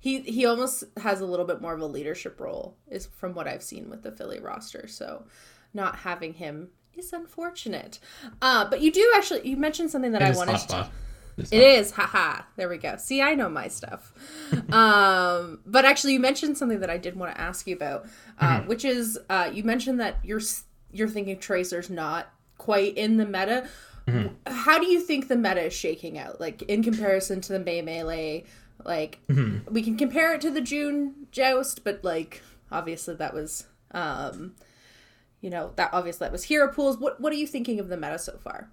he 0.00 0.20
he 0.20 0.46
almost 0.46 0.84
has 0.98 1.20
a 1.20 1.26
little 1.26 1.46
bit 1.46 1.60
more 1.60 1.74
of 1.74 1.80
a 1.80 1.86
leadership 1.86 2.40
role 2.40 2.76
is 2.88 3.06
from 3.06 3.34
what 3.34 3.48
I've 3.48 3.62
seen 3.62 3.90
with 3.90 4.02
the 4.02 4.12
Philly 4.12 4.40
roster. 4.40 4.86
So 4.86 5.24
not 5.74 5.96
having 5.96 6.34
him 6.34 6.68
is 6.94 7.12
unfortunate. 7.12 7.98
Uh, 8.40 8.68
but 8.68 8.80
you 8.80 8.92
do 8.92 9.12
actually 9.16 9.48
you 9.48 9.56
mentioned 9.56 9.90
something 9.90 10.12
that 10.12 10.22
it 10.22 10.34
I 10.34 10.36
wanted 10.36 10.58
to 10.68 10.88
it 11.38 11.52
is, 11.52 11.90
haha. 11.92 12.42
There 12.56 12.68
we 12.68 12.78
go. 12.78 12.96
See, 12.96 13.22
I 13.22 13.34
know 13.34 13.48
my 13.48 13.68
stuff. 13.68 14.12
um, 14.72 15.60
but 15.66 15.84
actually, 15.84 16.14
you 16.14 16.20
mentioned 16.20 16.58
something 16.58 16.80
that 16.80 16.90
I 16.90 16.98
did 16.98 17.16
want 17.16 17.34
to 17.34 17.40
ask 17.40 17.66
you 17.66 17.76
about, 17.76 18.06
uh, 18.38 18.58
mm-hmm. 18.58 18.68
which 18.68 18.84
is 18.84 19.18
uh, 19.30 19.50
you 19.52 19.64
mentioned 19.64 20.00
that 20.00 20.18
you're 20.24 20.40
you're 20.92 21.08
thinking 21.08 21.38
Tracer's 21.38 21.90
not 21.90 22.30
quite 22.56 22.96
in 22.96 23.16
the 23.16 23.26
meta. 23.26 23.68
Mm-hmm. 24.06 24.52
How 24.52 24.78
do 24.78 24.86
you 24.86 25.00
think 25.00 25.28
the 25.28 25.36
meta 25.36 25.66
is 25.66 25.72
shaking 25.72 26.18
out? 26.18 26.40
Like 26.40 26.62
in 26.62 26.82
comparison 26.82 27.40
to 27.42 27.52
the 27.52 27.60
May 27.60 27.82
Melee, 27.82 28.44
like 28.84 29.20
mm-hmm. 29.28 29.72
we 29.72 29.82
can 29.82 29.96
compare 29.96 30.34
it 30.34 30.40
to 30.42 30.50
the 30.50 30.60
June 30.60 31.26
Joust, 31.30 31.84
but 31.84 32.02
like 32.02 32.42
obviously 32.70 33.14
that 33.16 33.34
was 33.34 33.66
um 33.92 34.54
you 35.40 35.50
know, 35.50 35.72
that 35.76 35.90
obviously 35.92 36.24
that 36.24 36.32
was 36.32 36.44
hero 36.44 36.72
pools. 36.72 36.98
What 36.98 37.20
what 37.20 37.32
are 37.32 37.36
you 37.36 37.46
thinking 37.46 37.78
of 37.80 37.88
the 37.88 37.96
meta 37.96 38.18
so 38.18 38.38
far? 38.38 38.70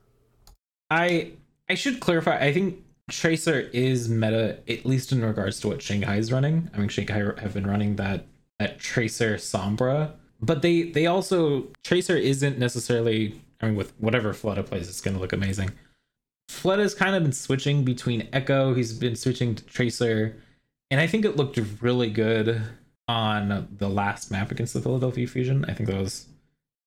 I 0.90 1.34
I 1.70 1.76
should 1.76 2.00
clarify. 2.00 2.38
I 2.38 2.54
think 2.54 2.84
Tracer 3.10 3.60
is 3.74 4.10
meta 4.10 4.60
at 4.68 4.86
least 4.86 5.12
in 5.12 5.24
regards 5.24 5.60
to 5.62 5.68
what 5.68 5.82
Shanghai 5.82 6.18
is 6.18 6.32
running. 6.32 6.70
I 6.74 6.80
mean 6.80 6.90
Shanghai 6.90 7.20
have 7.40 7.54
been 7.54 7.68
running 7.68 7.96
that 7.98 8.26
that 8.60 8.80
Tracer 8.80 9.36
Sombra, 9.36 10.12
but 10.42 10.62
they 10.62 10.84
they 10.84 11.06
also 11.06 11.68
Tracer 11.84 12.16
isn't 12.16 12.58
necessarily 12.58 13.40
I 13.62 13.68
mean, 13.68 13.76
with 13.76 13.94
whatever 14.00 14.34
Fleta 14.34 14.66
plays, 14.66 14.90
it's 14.90 15.02
going 15.02 15.16
to 15.16 15.22
look 15.22 15.34
amazing. 15.34 15.72
Fleta's 16.50 16.94
kind 16.94 17.16
of 17.16 17.24
been 17.24 17.32
switching 17.32 17.84
between 17.84 18.28
Echo. 18.32 18.74
He's 18.74 18.94
been 18.94 19.16
switching 19.16 19.56
to 19.56 19.64
Tracer, 19.66 20.36
and 20.92 21.00
I 21.02 21.08
think 21.08 21.26
it 21.26 21.36
looked 21.36 21.60
really 21.82 22.10
good 22.10 22.62
on 23.08 23.68
the 23.78 23.90
last 23.90 24.32
map 24.32 24.52
against 24.52 24.74
the 24.74 24.82
Philadelphia 24.82 25.28
Fusion. 25.28 25.66
I 25.68 25.74
think 25.74 25.90
that 25.90 26.00
was 26.00 26.28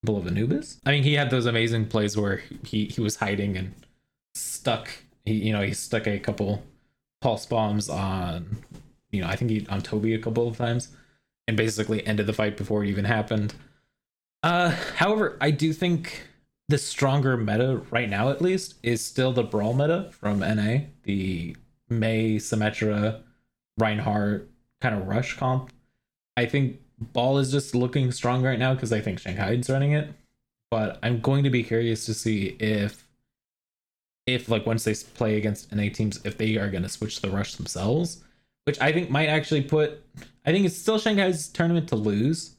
Bull 0.02 0.16
of 0.16 0.26
Anubis. 0.26 0.80
I 0.86 0.92
mean, 0.92 1.02
he 1.02 1.14
had 1.14 1.30
those 1.30 1.46
amazing 1.46 1.86
plays 1.86 2.16
where 2.16 2.42
he 2.64 2.86
he 2.86 3.00
was 3.00 3.16
hiding 3.16 3.56
and 3.56 3.74
stuck. 4.38 4.90
He 5.24 5.34
you 5.34 5.52
know 5.52 5.62
he 5.62 5.74
stuck 5.74 6.06
a 6.06 6.18
couple 6.18 6.62
pulse 7.20 7.46
bombs 7.46 7.88
on 7.88 8.58
you 9.10 9.20
know 9.20 9.28
I 9.28 9.36
think 9.36 9.50
he 9.50 9.66
on 9.68 9.82
Toby 9.82 10.14
a 10.14 10.18
couple 10.18 10.48
of 10.48 10.56
times 10.56 10.88
and 11.46 11.56
basically 11.56 12.06
ended 12.06 12.26
the 12.26 12.32
fight 12.32 12.56
before 12.56 12.84
it 12.84 12.88
even 12.88 13.04
happened. 13.04 13.54
Uh, 14.42 14.70
however, 14.96 15.36
I 15.40 15.50
do 15.50 15.72
think 15.72 16.28
the 16.68 16.78
stronger 16.78 17.36
meta 17.36 17.80
right 17.90 18.08
now, 18.08 18.30
at 18.30 18.42
least, 18.42 18.74
is 18.82 19.04
still 19.04 19.32
the 19.32 19.42
Brawl 19.42 19.72
meta 19.72 20.10
from 20.12 20.40
NA, 20.40 20.80
the 21.04 21.56
Mei 21.88 22.36
Symmetra, 22.36 23.22
Reinhardt 23.78 24.48
kind 24.80 24.94
of 24.94 25.08
rush 25.08 25.36
comp. 25.36 25.72
I 26.36 26.46
think 26.46 26.80
Ball 27.00 27.38
is 27.38 27.50
just 27.50 27.74
looking 27.74 28.12
strong 28.12 28.42
right 28.42 28.58
now 28.58 28.74
because 28.74 28.92
I 28.92 29.00
think 29.00 29.18
Shanghai's 29.18 29.70
running 29.70 29.92
it. 29.92 30.12
But 30.70 30.98
I'm 31.02 31.20
going 31.20 31.44
to 31.44 31.50
be 31.50 31.62
curious 31.62 32.04
to 32.06 32.14
see 32.14 32.56
if, 32.60 33.07
if 34.34 34.48
like 34.48 34.66
once 34.66 34.84
they 34.84 34.94
play 34.94 35.36
against 35.36 35.72
NA 35.72 35.88
teams, 35.92 36.20
if 36.24 36.36
they 36.36 36.56
are 36.56 36.70
going 36.70 36.82
to 36.82 36.88
switch 36.88 37.20
the 37.20 37.30
rush 37.30 37.54
themselves, 37.54 38.22
which 38.64 38.80
I 38.80 38.92
think 38.92 39.10
might 39.10 39.28
actually 39.28 39.62
put. 39.62 40.02
I 40.44 40.52
think 40.52 40.66
it's 40.66 40.76
still 40.76 40.98
Shanghai's 40.98 41.48
tournament 41.48 41.88
to 41.88 41.96
lose, 41.96 42.56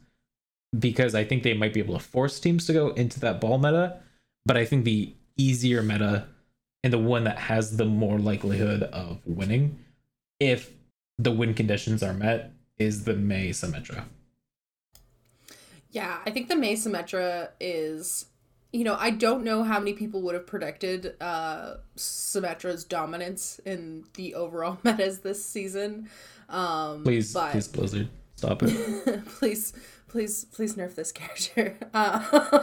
because 0.78 1.16
I 1.16 1.24
think 1.24 1.44
they 1.44 1.54
might 1.54 1.74
be 1.74 1.80
able 1.80 1.98
to 1.98 2.04
force 2.04 2.40
teams 2.40 2.66
to 2.68 2.74
go 2.74 2.90
into 2.90 3.20
that 3.22 3.42
ball 3.42 3.58
meta. 3.58 3.98
But 4.46 4.58
I 4.58 4.66
think 4.66 4.86
the 4.86 5.14
easier 5.38 5.82
meta 5.82 6.28
and 6.84 6.94
the 6.94 7.00
one 7.00 7.24
that 7.26 7.38
has 7.38 7.78
the 7.78 7.86
more 7.86 8.20
likelihood 8.20 8.84
of 8.84 9.20
winning, 9.26 9.80
if 10.40 10.72
the 11.18 11.32
win 11.32 11.54
conditions 11.54 12.02
are 12.02 12.14
met, 12.14 12.54
is 12.78 13.04
the 13.04 13.14
Mei 13.14 13.50
Symmetra. 13.50 14.06
Yeah, 15.92 16.20
I 16.26 16.32
think 16.32 16.48
the 16.48 16.56
Mei 16.56 16.76
Symmetra 16.76 17.50
is 17.60 18.26
you 18.72 18.84
know, 18.84 18.96
I 19.00 19.10
don't 19.10 19.44
know 19.44 19.64
how 19.64 19.80
many 19.80 19.94
people 19.94 20.22
would 20.24 20.36
have 20.36 20.48
predicted 20.48 21.16
uh 21.22 21.76
Symmetra's 21.96 22.84
dominance 22.84 23.60
in 23.66 24.06
the 24.14 24.36
overall 24.36 24.78
metas 24.84 25.20
this 25.20 25.44
season. 25.44 26.10
Um 26.48 27.04
please, 27.04 27.34
but... 27.34 27.52
please 27.52 27.68
Blizzard, 27.68 28.10
stop 28.36 28.64
it. 28.64 29.26
please 29.26 29.74
please 30.08 30.46
please 30.46 30.76
nerf 30.76 30.96
this 30.96 31.12
character. 31.12 31.78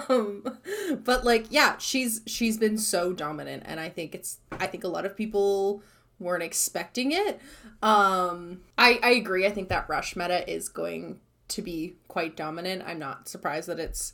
Um, 0.09 0.59
but 1.05 1.25
like 1.25 1.47
yeah 1.51 1.77
she's 1.79 2.21
she's 2.27 2.57
been 2.57 2.79
so 2.79 3.13
dominant 3.13 3.65
and 3.67 3.81
i 3.81 3.89
think 3.89 4.15
it's 4.15 4.39
i 4.53 4.67
think 4.67 4.85
a 4.85 4.89
lot 4.89 5.05
of 5.05 5.17
people 5.17 5.83
weren't 6.19 6.43
expecting 6.43 7.13
it. 7.13 7.41
Um 7.83 8.61
i 8.79 9.01
i 9.03 9.11
agree. 9.11 9.45
I 9.47 9.51
think 9.51 9.69
that 9.71 9.89
rush 9.89 10.15
meta 10.15 10.49
is 10.49 10.69
going 10.69 11.21
to 11.49 11.63
be 11.63 11.97
quite 12.09 12.37
dominant. 12.37 12.83
I'm 12.87 12.99
not 12.99 13.29
surprised 13.29 13.69
that 13.69 13.79
it's 13.81 14.13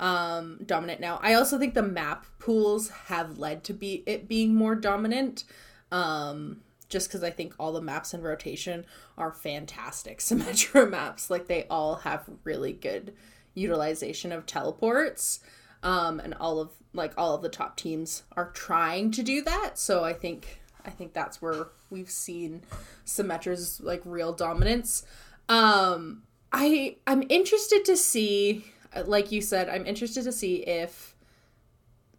um 0.00 0.58
dominant 0.66 1.00
now 1.00 1.18
i 1.22 1.34
also 1.34 1.58
think 1.58 1.74
the 1.74 1.82
map 1.82 2.26
pools 2.38 2.90
have 3.06 3.38
led 3.38 3.62
to 3.62 3.72
be 3.72 4.02
it 4.06 4.28
being 4.28 4.54
more 4.54 4.74
dominant 4.74 5.44
um 5.92 6.60
just 6.94 7.08
because 7.08 7.24
I 7.24 7.30
think 7.30 7.54
all 7.58 7.72
the 7.72 7.80
maps 7.80 8.14
in 8.14 8.22
rotation 8.22 8.86
are 9.18 9.32
fantastic 9.32 10.18
Symmetra 10.20 10.88
maps. 10.88 11.28
Like 11.28 11.48
they 11.48 11.66
all 11.68 11.96
have 11.96 12.28
really 12.44 12.72
good 12.72 13.14
utilization 13.54 14.32
of 14.32 14.46
teleports. 14.46 15.40
Um, 15.82 16.20
and 16.20 16.34
all 16.34 16.60
of 16.60 16.70
like 16.94 17.12
all 17.18 17.34
of 17.34 17.42
the 17.42 17.48
top 17.48 17.76
teams 17.76 18.22
are 18.36 18.50
trying 18.52 19.10
to 19.10 19.22
do 19.22 19.42
that. 19.42 19.78
So 19.78 20.04
I 20.04 20.12
think 20.12 20.60
I 20.84 20.90
think 20.90 21.12
that's 21.12 21.42
where 21.42 21.68
we've 21.90 22.10
seen 22.10 22.62
Symmetra's 23.04 23.80
like 23.80 24.00
real 24.04 24.32
dominance. 24.32 25.04
Um, 25.48 26.22
I 26.52 26.96
I'm 27.06 27.24
interested 27.28 27.84
to 27.86 27.96
see, 27.96 28.64
like 29.06 29.32
you 29.32 29.40
said, 29.40 29.68
I'm 29.68 29.86
interested 29.86 30.24
to 30.24 30.32
see 30.32 30.56
if 30.56 31.14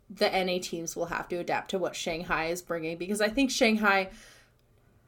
the 0.09 0.29
NA 0.29 0.59
teams 0.61 0.95
will 0.95 1.07
have 1.07 1.27
to 1.29 1.37
adapt 1.37 1.71
to 1.71 1.79
what 1.79 1.95
Shanghai 1.95 2.47
is 2.47 2.61
bringing 2.61 2.97
because 2.97 3.21
I 3.21 3.29
think 3.29 3.49
Shanghai 3.49 4.09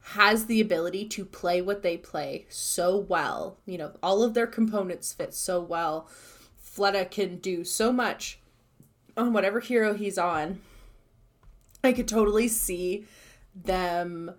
has 0.00 0.46
the 0.46 0.60
ability 0.60 1.06
to 1.06 1.24
play 1.24 1.60
what 1.60 1.82
they 1.82 1.96
play 1.96 2.46
so 2.48 2.96
well. 2.96 3.58
You 3.66 3.78
know, 3.78 3.92
all 4.02 4.22
of 4.22 4.34
their 4.34 4.46
components 4.46 5.12
fit 5.12 5.34
so 5.34 5.60
well. 5.60 6.08
Fleta 6.60 7.10
can 7.10 7.36
do 7.36 7.64
so 7.64 7.92
much 7.92 8.38
on 9.16 9.32
whatever 9.32 9.60
hero 9.60 9.94
he's 9.94 10.18
on. 10.18 10.60
I 11.84 11.92
could 11.92 12.08
totally 12.08 12.48
see 12.48 13.06
them 13.54 14.32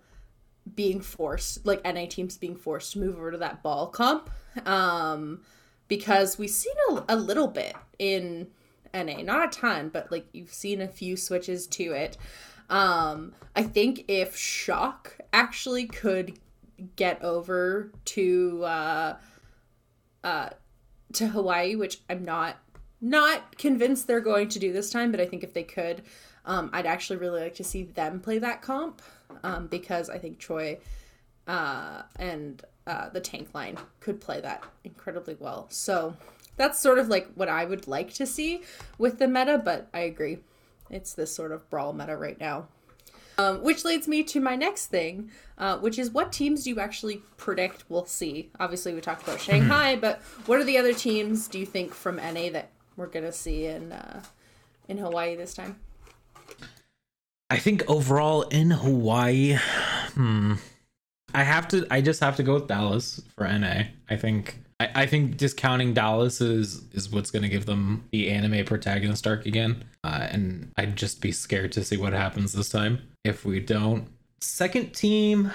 being 0.74 1.00
forced, 1.00 1.64
like 1.64 1.84
NA 1.84 2.06
teams 2.06 2.36
being 2.36 2.56
forced 2.56 2.92
to 2.92 2.98
move 2.98 3.16
over 3.16 3.32
to 3.32 3.38
that 3.38 3.62
ball 3.62 3.86
comp. 3.86 4.30
Um, 4.66 5.40
because 5.90 6.38
we've 6.38 6.48
seen 6.48 6.72
a, 6.88 7.02
a 7.08 7.16
little 7.16 7.48
bit 7.48 7.74
in 7.98 8.46
NA, 8.94 9.22
not 9.22 9.44
a 9.44 9.60
ton, 9.60 9.90
but 9.90 10.10
like 10.10 10.24
you've 10.32 10.54
seen 10.54 10.80
a 10.80 10.88
few 10.88 11.16
switches 11.16 11.66
to 11.66 11.92
it. 11.92 12.16
Um, 12.70 13.34
I 13.56 13.64
think 13.64 14.04
if 14.06 14.36
Shock 14.36 15.18
actually 15.32 15.86
could 15.86 16.38
get 16.94 17.22
over 17.22 17.90
to 18.06 18.64
uh, 18.64 19.16
uh, 20.22 20.50
to 21.12 21.26
Hawaii, 21.26 21.74
which 21.74 22.00
I'm 22.08 22.24
not 22.24 22.56
not 23.00 23.58
convinced 23.58 24.06
they're 24.06 24.20
going 24.20 24.48
to 24.50 24.60
do 24.60 24.72
this 24.72 24.90
time, 24.90 25.10
but 25.10 25.20
I 25.20 25.26
think 25.26 25.42
if 25.42 25.52
they 25.54 25.64
could, 25.64 26.02
um, 26.44 26.70
I'd 26.72 26.86
actually 26.86 27.16
really 27.18 27.40
like 27.40 27.56
to 27.56 27.64
see 27.64 27.82
them 27.82 28.20
play 28.20 28.38
that 28.38 28.62
comp 28.62 29.02
um, 29.42 29.66
because 29.66 30.08
I 30.08 30.18
think 30.18 30.38
Choi 30.38 30.78
uh, 31.46 32.02
and 32.16 32.62
uh, 32.86 33.08
the 33.10 33.20
tank 33.20 33.48
line 33.54 33.78
could 34.00 34.20
play 34.20 34.40
that 34.40 34.64
incredibly 34.84 35.36
well. 35.38 35.66
So 35.70 36.16
that's 36.56 36.78
sort 36.78 36.98
of 36.98 37.08
like 37.08 37.28
what 37.34 37.48
I 37.48 37.64
would 37.64 37.88
like 37.88 38.12
to 38.14 38.26
see 38.26 38.62
with 38.98 39.18
the 39.18 39.28
meta, 39.28 39.58
but 39.58 39.88
I 39.94 40.00
agree. 40.00 40.38
It's 40.90 41.14
this 41.14 41.34
sort 41.34 41.52
of 41.52 41.68
brawl 41.70 41.92
meta 41.92 42.16
right 42.16 42.38
now. 42.38 42.68
Um, 43.38 43.62
which 43.62 43.86
leads 43.86 44.06
me 44.06 44.22
to 44.24 44.40
my 44.40 44.54
next 44.54 44.88
thing, 44.88 45.30
uh, 45.56 45.78
which 45.78 45.98
is 45.98 46.10
what 46.10 46.30
teams 46.30 46.64
do 46.64 46.70
you 46.70 46.78
actually 46.78 47.22
predict 47.38 47.84
we'll 47.88 48.04
see? 48.04 48.50
Obviously, 48.60 48.92
we 48.92 49.00
talked 49.00 49.22
about 49.22 49.40
Shanghai, 49.40 49.96
but 49.96 50.20
what 50.44 50.60
are 50.60 50.64
the 50.64 50.76
other 50.76 50.92
teams 50.92 51.48
do 51.48 51.58
you 51.58 51.64
think 51.64 51.94
from 51.94 52.16
NA 52.16 52.50
that 52.50 52.70
we're 52.96 53.06
gonna 53.06 53.32
see 53.32 53.64
in 53.64 53.92
uh, 53.92 54.22
in 54.88 54.98
Hawaii 54.98 55.36
this 55.36 55.54
time? 55.54 55.80
I 57.48 57.56
think 57.56 57.82
overall 57.88 58.42
in 58.42 58.72
Hawaii, 58.72 59.56
hmm, 60.14 60.54
I 61.34 61.42
have 61.42 61.68
to. 61.68 61.86
I 61.90 62.00
just 62.00 62.20
have 62.20 62.36
to 62.36 62.42
go 62.42 62.54
with 62.54 62.66
Dallas 62.66 63.22
for 63.36 63.46
NA. 63.46 63.84
I 64.08 64.16
think. 64.16 64.58
I, 64.78 64.90
I 64.94 65.06
think 65.06 65.36
discounting 65.36 65.94
Dallas 65.94 66.40
is 66.40 66.84
is 66.92 67.10
what's 67.10 67.30
going 67.30 67.42
to 67.42 67.48
give 67.48 67.66
them 67.66 68.04
the 68.12 68.30
anime 68.30 68.64
protagonist 68.64 69.26
arc 69.26 69.46
again, 69.46 69.84
uh, 70.04 70.28
and 70.30 70.72
I'd 70.76 70.96
just 70.96 71.20
be 71.20 71.32
scared 71.32 71.72
to 71.72 71.84
see 71.84 71.96
what 71.96 72.12
happens 72.12 72.52
this 72.52 72.70
time 72.70 73.00
if 73.24 73.44
we 73.44 73.60
don't. 73.60 74.08
Second 74.40 74.92
team, 74.92 75.50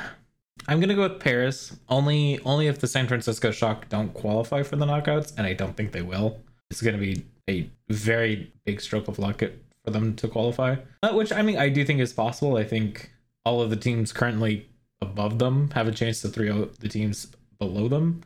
I'm 0.68 0.80
gonna 0.80 0.96
go 0.96 1.04
with 1.04 1.20
Paris. 1.20 1.76
Only 1.90 2.40
only 2.46 2.68
if 2.68 2.80
the 2.80 2.88
San 2.88 3.08
Francisco 3.08 3.52
Shock 3.52 3.90
don't 3.90 4.14
qualify 4.14 4.64
for 4.64 4.76
the 4.76 4.86
knockouts, 4.86 5.34
and 5.38 5.46
I 5.46 5.54
don't 5.54 5.76
think 5.76 5.92
they 5.92 6.02
will. 6.02 6.40
It's 6.70 6.82
gonna 6.82 6.98
be 6.98 7.26
a 7.50 7.70
very 7.90 8.52
big 8.66 8.82
stroke 8.82 9.08
of 9.08 9.20
luck 9.20 9.44
for 9.84 9.92
them 9.92 10.16
to 10.16 10.28
qualify. 10.28 10.78
Uh, 11.04 11.14
which 11.14 11.32
I 11.32 11.42
mean, 11.42 11.58
I 11.58 11.70
do 11.70 11.86
think 11.86 12.00
is 12.00 12.14
possible. 12.14 12.58
I 12.58 12.64
think 12.64 13.12
all 13.46 13.62
of 13.62 13.70
the 13.70 13.76
teams 13.76 14.12
currently 14.12 14.68
above 15.02 15.40
them 15.40 15.70
have 15.72 15.88
a 15.88 15.92
chance 15.92 16.22
to 16.22 16.30
3 16.30 16.70
the 16.80 16.90
teams 16.90 17.28
below 17.60 17.88
them, 17.88 18.22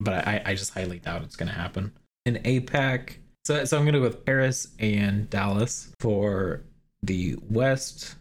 but 0.00 0.26
I, 0.26 0.42
I 0.44 0.54
just 0.54 0.74
highly 0.74 0.98
doubt 0.98 1.22
it's 1.22 1.36
going 1.36 1.48
to 1.48 1.54
happen. 1.54 1.92
In 2.26 2.36
APAC, 2.36 3.16
so, 3.44 3.64
so 3.64 3.76
I'm 3.76 3.84
going 3.84 3.94
to 3.94 4.00
go 4.00 4.04
with 4.04 4.24
Paris 4.24 4.68
and 4.78 5.28
Dallas 5.28 5.92
for 5.98 6.62
the 7.02 7.36
West. 7.50 8.16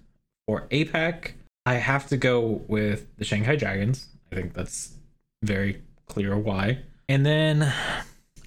For 0.47 0.67
APAC, 0.71 1.31
I 1.65 1.75
have 1.75 2.07
to 2.07 2.17
go 2.17 2.61
with 2.67 3.07
the 3.17 3.23
Shanghai 3.23 3.55
Dragons. 3.55 4.07
I 4.31 4.35
think 4.35 4.53
that's 4.53 4.95
very 5.43 5.81
clear 6.07 6.37
why. 6.37 6.79
And 7.07 7.25
then 7.25 7.71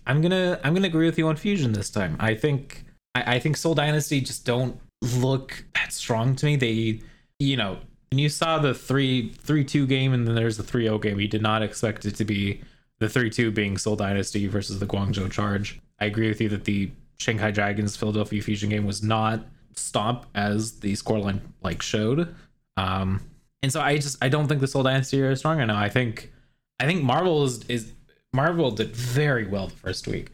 I'm 0.07 0.21
gonna 0.21 0.61
I'm 0.63 0.75
gonna 0.75 0.89
agree 0.89 1.07
with 1.07 1.19
you 1.19 1.29
on 1.29 1.37
Fusion 1.37 1.73
this 1.73 1.91
time. 1.91 2.17
I 2.21 2.35
think 2.35 2.85
I, 3.15 3.37
I 3.37 3.39
think 3.39 3.57
Seoul 3.57 3.75
Dynasty 3.75 4.21
just 4.21 4.45
don't 4.45 4.79
look 5.03 5.65
that 5.75 5.93
strong 5.93 6.37
to 6.37 6.47
me. 6.47 6.57
They, 6.57 7.01
you 7.39 7.57
know, 7.57 7.79
when 8.11 8.19
you 8.19 8.29
saw 8.29 8.59
the 8.59 8.75
3 8.75 9.31
3 9.31 9.65
2 9.65 9.87
game 9.87 10.13
and 10.13 10.27
then 10.27 10.35
there's 10.35 10.57
the 10.57 10.63
3-0 10.63 11.03
game, 11.03 11.21
you 11.21 11.29
did 11.29 11.43
not 11.43 11.63
expect 11.63 12.05
it 12.05 12.15
to 12.17 12.25
be 12.25 12.61
the 12.99 13.07
3-2 13.07 13.55
being 13.55 13.77
Seoul 13.77 13.97
Dynasty 13.97 14.47
versus 14.47 14.79
the 14.79 14.87
Guangzhou 14.87 15.31
Charge. 15.31 15.81
I 16.01 16.07
agree 16.07 16.29
with 16.29 16.41
you 16.41 16.49
that 16.51 16.65
the 16.65 16.91
Shanghai 17.19 17.51
Dragons 17.51 17.97
Philadelphia 17.97 18.43
Fusion 18.43 18.71
game 18.71 18.87
was 18.87 19.03
not 19.03 19.45
stomp 19.75 20.27
as 20.35 20.81
the 20.81 20.93
scoreline 20.93 21.41
like 21.63 21.83
showed. 21.83 22.35
Um 22.77 23.21
and 23.63 23.73
so 23.73 23.81
I 23.81 23.97
just 23.97 24.23
I 24.23 24.29
don't 24.29 24.47
think 24.47 24.61
the 24.61 24.69
Seoul 24.69 24.83
Dynasty 24.83 25.21
are 25.23 25.35
strong 25.37 25.61
enough. 25.61 25.77
I 25.77 25.89
think 25.89 26.33
I 26.79 26.87
think 26.87 27.03
Marvel 27.03 27.45
is, 27.45 27.65
is 27.65 27.93
Marvel 28.33 28.71
did 28.71 28.95
very 28.95 29.47
well 29.47 29.69
the 29.69 29.77
first 29.77 30.07
week. 30.07 30.31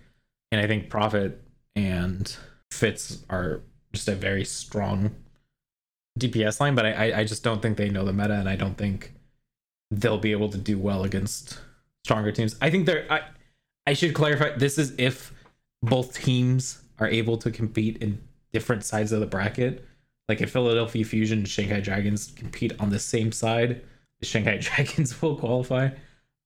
And 0.50 0.60
I 0.60 0.66
think 0.66 0.90
Profit 0.90 1.40
and 1.74 2.34
Fits 2.70 3.24
are 3.30 3.62
just 3.92 4.08
a 4.08 4.14
very 4.14 4.44
strong 4.44 5.14
DPS 6.18 6.60
line, 6.60 6.74
but 6.74 6.86
I, 6.86 7.20
I 7.20 7.24
just 7.24 7.42
don't 7.42 7.62
think 7.62 7.76
they 7.76 7.88
know 7.88 8.04
the 8.04 8.12
meta, 8.12 8.34
and 8.34 8.48
I 8.48 8.56
don't 8.56 8.76
think 8.76 9.12
they'll 9.90 10.18
be 10.18 10.32
able 10.32 10.48
to 10.50 10.58
do 10.58 10.78
well 10.78 11.04
against 11.04 11.58
stronger 12.04 12.32
teams. 12.32 12.56
I 12.60 12.70
think 12.70 12.86
they're. 12.86 13.10
I, 13.10 13.22
I 13.86 13.94
should 13.94 14.14
clarify. 14.14 14.56
This 14.56 14.78
is 14.78 14.94
if 14.98 15.32
both 15.82 16.14
teams 16.14 16.82
are 16.98 17.08
able 17.08 17.36
to 17.38 17.50
compete 17.50 17.98
in 17.98 18.20
different 18.52 18.84
sides 18.84 19.12
of 19.12 19.20
the 19.20 19.26
bracket. 19.26 19.84
Like 20.28 20.40
if 20.40 20.52
Philadelphia 20.52 21.04
Fusion 21.04 21.38
and 21.38 21.48
Shanghai 21.48 21.80
Dragons 21.80 22.32
compete 22.36 22.72
on 22.78 22.90
the 22.90 22.98
same 22.98 23.32
side, 23.32 23.82
the 24.20 24.26
Shanghai 24.26 24.58
Dragons 24.60 25.20
will 25.20 25.36
qualify. 25.36 25.90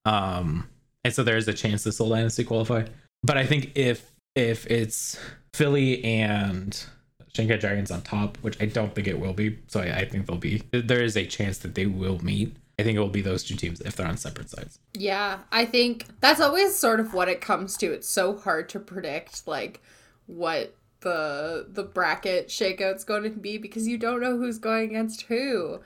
Um, 0.05 0.69
and 1.05 1.13
so 1.13 1.23
there 1.23 1.37
is 1.37 1.47
a 1.49 1.53
chance 1.53 1.85
the 1.85 1.93
Seoul 1.93 2.11
Dynasty 2.11 2.45
qualify. 2.45 2.87
But 3.23 3.37
I 3.37 3.45
think 3.47 3.73
if 3.75 4.11
if 4.35 4.67
it's 4.67 5.19
Philly 5.53 6.03
and 6.05 6.85
Shanghai 7.35 7.57
Dragons 7.57 7.91
on 7.91 8.03
top, 8.03 8.39
which 8.39 8.61
I 8.61 8.67
don't 8.67 8.95
think 8.95 9.07
it 9.07 9.19
will 9.19 9.33
be, 9.33 9.59
so 9.69 9.81
I, 9.81 9.99
I 9.99 10.05
think 10.05 10.27
they'll 10.27 10.37
be 10.37 10.63
there 10.73 11.03
is 11.03 11.17
a 11.17 11.27
chance 11.27 11.59
that 11.59 11.75
they 11.75 11.87
will 11.87 12.19
meet. 12.23 12.57
I 12.79 12.83
think 12.83 12.97
it 12.97 13.01
will 13.01 13.09
be 13.09 13.23
those 13.23 13.43
two 13.43 13.55
teams 13.57 13.81
if 13.81 13.97
they're 13.97 14.07
on 14.07 14.19
separate 14.19 14.51
sides. 14.51 14.79
Yeah, 14.93 15.39
I 15.51 15.65
think 15.65 16.07
that's 16.21 16.41
always 16.41 16.77
sort 16.77 17.01
of 17.01 17.15
what 17.15 17.29
it 17.29 17.41
comes 17.41 17.77
to. 17.79 17.93
It's 17.93 18.09
so 18.09 18.37
hard 18.37 18.69
to 18.71 18.81
predict 18.81 19.47
like 19.47 19.81
what 20.27 20.75
the 21.01 21.67
the 21.69 21.83
bracket 21.83 22.49
shakeout's 22.49 23.05
going 23.05 23.23
to 23.23 23.31
be 23.31 23.59
because 23.59 23.87
you 23.87 23.99
don't 23.99 24.21
know 24.21 24.37
who's 24.37 24.59
going 24.59 24.91
against 24.91 25.23
who. 25.23 25.81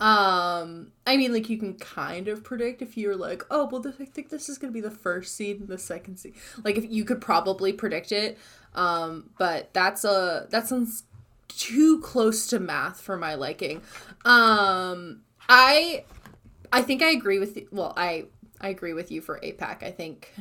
Um, 0.00 0.90
I 1.06 1.16
mean, 1.16 1.32
like 1.32 1.48
you 1.48 1.58
can 1.58 1.74
kind 1.74 2.26
of 2.26 2.42
predict 2.42 2.82
if 2.82 2.96
you're 2.96 3.14
like, 3.14 3.44
oh, 3.52 3.68
well, 3.70 3.80
this, 3.80 3.94
I 4.00 4.04
think 4.04 4.30
this 4.30 4.48
is 4.48 4.58
gonna 4.58 4.72
be 4.72 4.80
the 4.80 4.90
first 4.90 5.36
seed 5.36 5.60
and 5.60 5.68
the 5.68 5.78
second 5.78 6.16
seed. 6.16 6.34
Like, 6.64 6.76
if 6.76 6.90
you 6.90 7.04
could 7.04 7.20
probably 7.20 7.72
predict 7.72 8.10
it, 8.10 8.36
um, 8.74 9.30
but 9.38 9.72
that's 9.72 10.04
a 10.04 10.46
that 10.50 10.66
sounds 10.68 11.04
too 11.48 12.00
close 12.00 12.46
to 12.48 12.58
math 12.58 13.00
for 13.00 13.16
my 13.16 13.34
liking. 13.34 13.82
Um, 14.24 15.22
I 15.48 16.04
I 16.72 16.82
think 16.82 17.02
I 17.02 17.10
agree 17.10 17.38
with 17.38 17.56
you. 17.56 17.68
Well, 17.70 17.92
I 17.96 18.26
I 18.60 18.68
agree 18.68 18.92
with 18.92 19.10
you 19.10 19.20
for 19.20 19.38
APAC. 19.40 19.82
I 19.82 19.90
think 19.90 20.32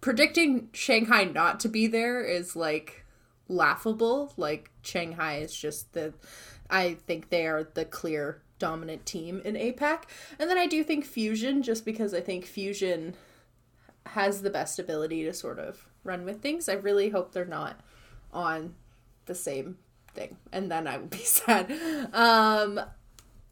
predicting 0.00 0.68
Shanghai 0.72 1.24
not 1.24 1.60
to 1.60 1.68
be 1.68 1.86
there 1.86 2.22
is 2.22 2.56
like 2.56 3.04
laughable. 3.48 4.32
Like 4.36 4.70
Shanghai 4.82 5.38
is 5.38 5.54
just 5.54 5.92
the 5.92 6.14
I 6.70 6.94
think 7.06 7.28
they 7.28 7.46
are 7.46 7.64
the 7.64 7.84
clear 7.84 8.42
dominant 8.58 9.04
team 9.06 9.42
in 9.44 9.54
APAC. 9.54 10.04
And 10.38 10.48
then 10.48 10.58
I 10.58 10.66
do 10.66 10.82
think 10.82 11.04
Fusion, 11.04 11.62
just 11.62 11.84
because 11.84 12.14
I 12.14 12.20
think 12.20 12.46
Fusion 12.46 13.14
has 14.06 14.42
the 14.42 14.50
best 14.50 14.78
ability 14.78 15.24
to 15.24 15.32
sort 15.32 15.58
of 15.58 15.86
run 16.06 16.24
with 16.24 16.40
things. 16.40 16.68
I 16.68 16.74
really 16.74 17.10
hope 17.10 17.32
they're 17.32 17.44
not 17.44 17.80
on 18.32 18.74
the 19.26 19.34
same 19.34 19.78
thing. 20.14 20.36
And 20.52 20.70
then 20.70 20.86
I 20.86 20.98
will 20.98 21.06
be 21.06 21.18
sad. 21.24 21.70
Um, 22.12 22.80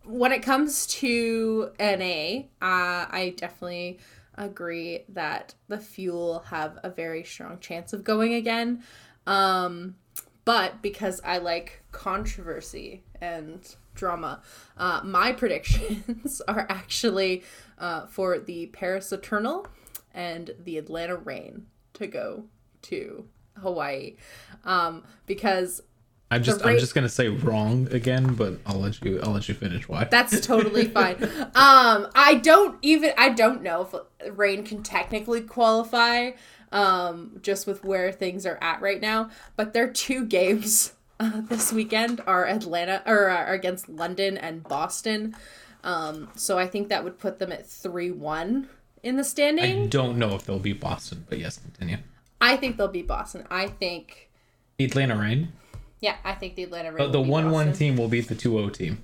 when 0.04 0.32
it 0.32 0.42
comes 0.42 0.86
to 0.86 1.70
NA, 1.78 2.44
uh, 2.60 3.06
I 3.10 3.34
definitely 3.36 3.98
agree 4.36 5.04
that 5.10 5.54
the 5.68 5.78
Fuel 5.78 6.40
have 6.50 6.78
a 6.82 6.90
very 6.90 7.24
strong 7.24 7.58
chance 7.60 7.92
of 7.92 8.04
going 8.04 8.34
again. 8.34 8.82
Um, 9.26 9.96
but 10.44 10.82
because 10.82 11.20
I 11.24 11.38
like 11.38 11.82
controversy 11.92 13.04
and 13.20 13.74
drama, 13.94 14.42
uh, 14.76 15.00
my 15.04 15.32
predictions 15.40 16.42
are 16.48 16.66
actually 16.68 17.44
uh, 17.78 18.06
for 18.06 18.38
the 18.38 18.66
Paris 18.66 19.12
Eternal 19.12 19.66
and 20.12 20.50
the 20.62 20.78
Atlanta 20.78 21.16
Reign 21.16 21.66
to 21.94 22.06
go 22.06 22.44
to 22.82 23.26
Hawaii, 23.60 24.16
um, 24.64 25.04
because 25.26 25.82
I'm 26.30 26.42
just 26.42 26.64
I'm 26.64 26.78
just 26.78 26.94
gonna 26.94 27.08
say 27.08 27.28
wrong 27.28 27.88
again, 27.92 28.34
but 28.34 28.58
I'll 28.66 28.80
let 28.80 29.02
you 29.04 29.20
I'll 29.22 29.32
let 29.32 29.48
you 29.48 29.54
finish 29.54 29.88
why. 29.88 30.04
That's 30.04 30.40
totally 30.46 30.86
fine. 30.86 31.22
Um, 31.54 32.08
I 32.14 32.40
don't 32.42 32.78
even 32.82 33.12
I 33.16 33.28
don't 33.28 33.62
know 33.62 33.82
if 33.82 34.36
Reign 34.36 34.64
can 34.64 34.82
technically 34.82 35.42
qualify, 35.42 36.32
um, 36.72 37.38
just 37.42 37.66
with 37.66 37.84
where 37.84 38.10
things 38.10 38.46
are 38.46 38.58
at 38.60 38.80
right 38.80 39.00
now. 39.00 39.30
But 39.56 39.74
their 39.74 39.90
two 39.90 40.26
games 40.26 40.94
uh, 41.20 41.42
this 41.42 41.72
weekend 41.72 42.20
are 42.26 42.46
Atlanta 42.46 43.02
or 43.06 43.28
are 43.28 43.52
against 43.52 43.88
London 43.88 44.36
and 44.36 44.64
Boston. 44.64 45.36
Um, 45.84 46.30
so 46.34 46.58
I 46.58 46.66
think 46.66 46.88
that 46.88 47.04
would 47.04 47.18
put 47.18 47.38
them 47.38 47.52
at 47.52 47.66
three 47.66 48.10
one 48.10 48.68
in 49.04 49.16
the 49.16 49.24
standing. 49.24 49.84
I 49.84 49.86
don't 49.86 50.18
know 50.18 50.34
if 50.34 50.44
they'll 50.44 50.58
beat 50.58 50.80
Boston, 50.80 51.24
but 51.28 51.38
yes, 51.38 51.58
continue. 51.58 51.98
I 52.40 52.56
think 52.56 52.76
they'll 52.76 52.88
beat 52.88 53.06
Boston. 53.06 53.46
I 53.50 53.68
think 53.68 54.30
The 54.78 54.84
Atlanta 54.86 55.16
Reign. 55.16 55.52
yeah, 56.00 56.16
I 56.24 56.34
think 56.34 56.56
the 56.56 56.64
Atlanta 56.64 56.88
Reign. 56.90 56.98
But 56.98 57.12
the 57.12 57.20
one 57.20 57.50
one 57.50 57.72
team 57.72 57.96
will 57.96 58.08
beat 58.08 58.28
the 58.28 58.34
2-0 58.34 58.72
team. 58.72 59.02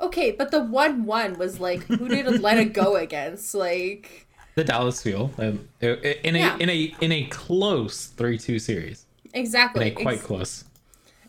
Okay, 0.00 0.32
but 0.32 0.50
the 0.50 0.62
one 0.62 1.04
one 1.04 1.38
was 1.38 1.60
like 1.60 1.84
who 1.84 2.08
did 2.08 2.26
Atlanta 2.26 2.64
go 2.64 2.96
against? 3.06 3.54
Like 3.54 4.26
The 4.54 4.64
Dallas 4.64 5.02
Fuel 5.02 5.30
um, 5.38 5.68
in 5.80 6.36
a 6.36 6.38
Yeah. 6.38 6.56
in 6.58 6.68
a 6.68 6.94
in 7.00 7.12
a 7.12 7.24
close 7.26 8.12
3-2 8.16 8.60
series. 8.60 9.06
Exactly. 9.32 9.90
quite 9.92 10.18
Ex- 10.18 10.26
close. 10.26 10.64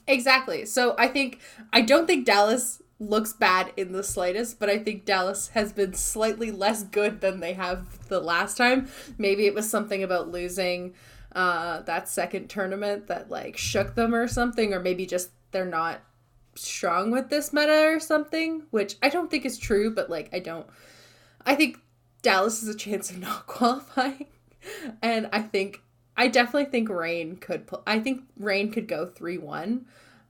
Exactly. 0.07 0.65
So 0.65 0.95
I 0.97 1.07
think 1.07 1.39
I 1.73 1.81
don't 1.81 2.07
think 2.07 2.25
Dallas 2.25 2.81
looks 2.99 3.33
bad 3.33 3.73
in 3.75 3.91
the 3.91 4.03
slightest, 4.03 4.59
but 4.59 4.69
I 4.69 4.77
think 4.79 5.05
Dallas 5.05 5.49
has 5.49 5.73
been 5.73 5.93
slightly 5.93 6.51
less 6.51 6.83
good 6.83 7.21
than 7.21 7.39
they 7.39 7.53
have 7.53 8.07
the 8.07 8.19
last 8.19 8.57
time. 8.57 8.87
Maybe 9.17 9.45
it 9.45 9.53
was 9.53 9.69
something 9.69 10.03
about 10.03 10.29
losing 10.31 10.93
uh 11.33 11.81
that 11.81 12.07
second 12.07 12.49
tournament 12.49 13.07
that 13.07 13.29
like 13.29 13.57
shook 13.57 13.95
them 13.95 14.15
or 14.15 14.25
something 14.25 14.73
or 14.73 14.79
maybe 14.79 15.05
just 15.05 15.31
they're 15.51 15.65
not 15.65 15.99
strong 16.55 17.11
with 17.11 17.29
this 17.29 17.51
meta 17.51 17.87
or 17.93 17.99
something, 17.99 18.63
which 18.71 18.95
I 19.03 19.09
don't 19.09 19.29
think 19.29 19.43
is 19.43 19.57
true, 19.57 19.93
but 19.93 20.09
like 20.09 20.29
I 20.33 20.39
don't 20.39 20.65
I 21.45 21.55
think 21.55 21.79
Dallas 22.21 22.61
has 22.61 22.69
a 22.69 22.77
chance 22.77 23.11
of 23.11 23.19
not 23.19 23.45
qualifying. 23.47 24.27
And 25.01 25.29
I 25.33 25.41
think 25.41 25.81
I 26.15 26.29
definitely 26.29 26.71
think 26.71 26.87
Reign 26.87 27.35
could 27.35 27.67
pu- 27.67 27.83
I 27.85 27.99
think 27.99 28.21
Reign 28.37 28.71
could 28.71 28.87
go 28.87 29.05
3-1. 29.07 29.83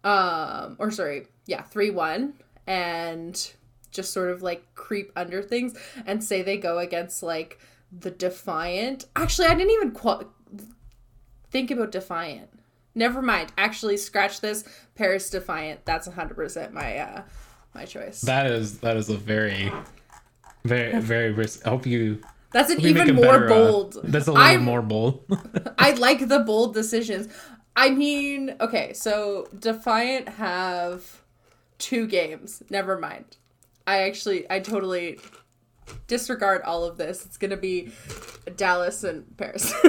Um 0.03 0.75
or 0.79 0.89
sorry, 0.89 1.27
yeah, 1.45 1.63
3-1 1.71 2.33
and 2.67 3.51
just 3.91 4.11
sort 4.13 4.29
of 4.31 4.41
like 4.41 4.63
creep 4.75 5.11
under 5.15 5.41
things 5.41 5.73
and 6.05 6.23
say 6.23 6.41
they 6.41 6.57
go 6.57 6.79
against 6.79 7.23
like 7.23 7.59
the 7.97 8.11
Defiant. 8.11 9.05
Actually, 9.15 9.47
I 9.47 9.55
didn't 9.55 9.71
even 9.71 9.91
qual- 9.91 10.33
think 11.49 11.71
about 11.71 11.91
Defiant. 11.91 12.49
Never 12.93 13.21
mind. 13.21 13.51
Actually, 13.57 13.97
scratch 13.97 14.41
this. 14.41 14.63
Paris 14.95 15.29
Defiant. 15.29 15.85
That's 15.85 16.07
100% 16.07 16.71
my 16.71 16.97
uh 16.97 17.21
my 17.73 17.85
choice. 17.85 18.21
That 18.21 18.47
is 18.47 18.79
that 18.79 18.95
is 18.97 19.09
a 19.09 19.17
very 19.17 19.71
very 20.63 20.99
very 21.01 21.31
risk. 21.31 21.65
I 21.65 21.69
hope 21.69 21.85
you 21.85 22.21
That's 22.51 22.69
an 22.69 22.77
hope 22.77 22.85
you 22.85 22.93
make 22.93 23.03
even 23.03 23.15
more 23.15 23.39
better, 23.39 23.45
uh, 23.45 23.49
bold. 23.49 23.97
that's 24.05 24.27
a 24.27 24.31
little 24.31 24.45
I'm- 24.45 24.63
more 24.63 24.81
bold. 24.81 25.25
I 25.77 25.91
like 25.91 26.27
the 26.27 26.39
bold 26.39 26.73
decisions. 26.73 27.27
I 27.77 27.89
mean, 27.89 28.55
okay, 28.61 28.93
so 28.93 29.47
Defiant 29.59 30.29
have 30.29 31.21
two 31.77 32.07
games. 32.07 32.63
Never 32.69 32.97
mind. 32.97 33.37
I 33.87 34.03
actually, 34.03 34.49
I 34.49 34.59
totally 34.59 35.19
disregard 36.07 36.61
all 36.63 36.83
of 36.83 36.97
this. 36.97 37.25
It's 37.25 37.37
gonna 37.37 37.57
be 37.57 37.91
Dallas 38.55 39.03
and 39.03 39.37
Paris. 39.37 39.73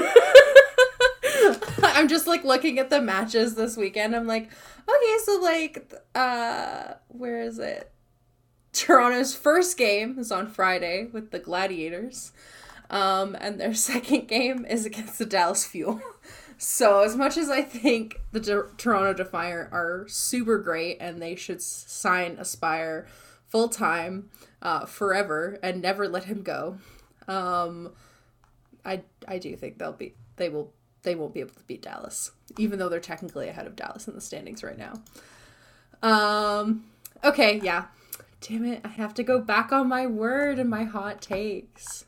I'm 1.83 2.09
just 2.09 2.27
like 2.27 2.44
looking 2.44 2.79
at 2.79 2.90
the 2.90 3.01
matches 3.01 3.55
this 3.55 3.77
weekend. 3.77 4.14
I'm 4.14 4.27
like, 4.27 4.51
okay, 4.88 5.16
so 5.25 5.40
like, 5.40 5.92
uh, 6.14 6.94
where 7.09 7.40
is 7.40 7.59
it? 7.59 7.90
Toronto's 8.72 9.35
first 9.35 9.79
game 9.79 10.18
is 10.18 10.31
on 10.31 10.49
Friday 10.49 11.09
with 11.11 11.31
the 11.31 11.38
Gladiators. 11.38 12.33
Um, 12.90 13.37
and 13.40 13.59
their 13.61 13.75
second 13.92 14.29
game 14.29 14.66
is 14.66 14.85
against 14.87 15.18
the 15.18 15.27
Dallas 15.27 15.64
Fuel. 15.66 16.01
So, 16.59 17.03
as 17.03 17.16
much 17.16 17.37
as 17.37 17.51
I 17.51 17.62
think 17.62 18.21
the 18.33 18.40
Tor- 18.40 18.71
Toronto 18.79 19.12
Defiant 19.12 19.73
are 19.73 20.07
super 20.09 20.59
great 20.59 20.97
and 21.01 21.21
they 21.21 21.35
should 21.35 21.61
sign 21.61 22.37
Aspire 22.38 23.07
full 23.47 23.69
time, 23.69 24.31
uh, 24.62 24.87
forever, 24.87 25.59
and 25.62 25.83
never 25.83 26.09
let 26.09 26.25
him 26.25 26.42
go, 26.42 26.79
um, 27.29 27.92
I 28.85 29.03
I 29.29 29.38
do 29.38 29.55
think 29.57 29.79
they'll 29.79 29.92
be 29.92 30.14
they 30.37 30.49
will 30.49 30.73
they 31.03 31.14
won't 31.14 31.35
be 31.35 31.40
able 31.40 31.55
to 31.55 31.64
beat 31.64 31.83
Dallas, 31.83 32.33
even 32.59 32.79
though 32.79 32.88
they're 32.88 33.01
technically 33.01 33.49
ahead 33.49 33.66
of 33.66 33.77
Dallas 33.77 34.09
in 34.09 34.14
the 34.14 34.21
standings 34.21 34.62
right 34.62 34.79
now. 34.79 34.95
Um, 36.03 36.85
okay, 37.25 37.61
yeah. 37.62 37.87
Damn 38.40 38.64
it, 38.64 38.81
I 38.85 38.88
have 38.88 39.14
to 39.14 39.23
go 39.23 39.40
back 39.40 39.73
on 39.73 39.88
my 39.88 40.07
word 40.07 40.59
and 40.59 40.71
my 40.71 40.85
hot 40.85 41.21
takes. 41.21 42.05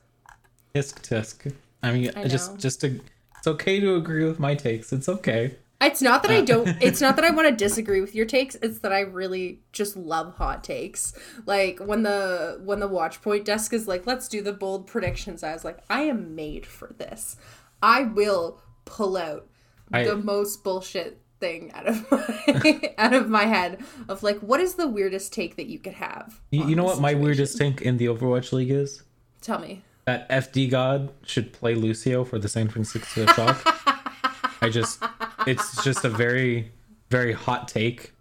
tisk 0.75 1.01
tisk. 1.01 1.53
I 1.83 1.93
mean, 1.93 2.11
I 2.17 2.29
just 2.29 2.59
just 2.59 2.81
to 2.83 3.01
it's 3.38 3.46
okay 3.46 3.81
to 3.81 3.94
agree 3.96 4.24
with 4.24 4.38
my 4.38 4.55
takes. 4.55 4.92
It's 4.92 5.09
okay. 5.09 5.57
It's 5.81 6.03
not 6.03 6.22
that 6.22 6.33
I 6.33 6.38
uh. 6.38 6.44
don't 6.44 6.68
it's 6.83 7.01
not 7.01 7.16
that 7.16 7.24
I 7.24 7.31
want 7.31 7.48
to 7.48 7.55
disagree 7.55 8.01
with 8.01 8.14
your 8.14 8.27
takes, 8.27 8.57
it's 8.57 8.81
that 8.81 8.92
I 8.92 9.01
really 9.01 9.61
just 9.72 9.96
love 9.96 10.35
hot 10.35 10.64
takes. 10.64 11.12
Like 11.46 11.79
when 11.79 12.03
the 12.03 12.61
when 12.64 12.81
the 12.81 12.88
Watchpoint 12.88 13.44
desk 13.44 13.72
is 13.72 13.87
like, 13.87 14.07
let's 14.07 14.29
do 14.29 14.42
the 14.42 14.53
bold 14.53 14.87
predictions, 14.87 15.42
I 15.42 15.53
was 15.53 15.64
like, 15.64 15.79
I 15.88 16.03
am 16.03 16.35
made 16.35 16.66
for 16.66 16.94
this. 16.98 17.37
I 17.83 18.03
will 18.03 18.61
pull 18.85 19.16
out 19.16 19.46
I- 19.92 20.05
the 20.05 20.16
most 20.16 20.64
bullshit 20.64 21.20
thing 21.40 21.70
out 21.72 21.87
of 21.87 22.11
my 22.11 22.94
out 22.98 23.14
of 23.14 23.29
my 23.29 23.44
head 23.44 23.81
of 24.09 24.24
like 24.24 24.40
what 24.40 24.59
is 24.59 24.74
the 24.74 24.88
weirdest 24.88 25.33
take 25.33 25.55
that 25.55 25.66
you 25.66 25.79
could 25.79 25.94
have? 25.94 26.40
You, 26.51 26.68
you 26.68 26.77
know 26.77 26.85
what 26.85 27.01
my 27.01 27.14
weirdest 27.14 27.57
take 27.57 27.81
in 27.81 27.96
the 27.96 28.07
Overwatch 28.07 28.53
League 28.53 28.72
is? 28.72 29.05
Tell 29.40 29.61
me. 29.61 29.85
That 30.09 30.27
FD 30.31 30.71
God 30.71 31.12
should 31.27 31.53
play 31.53 31.75
Lucio 31.75 32.25
for 32.25 32.38
the 32.38 32.49
San 32.49 32.71
Francisco 32.71 33.27
Shock. 33.27 33.61
I 34.62 34.71
just, 34.71 35.03
it's 35.47 35.85
just 35.85 36.03
a 36.03 36.09
very, 36.09 36.73
very 37.11 37.35
hot 37.35 37.68
take. 37.68 38.12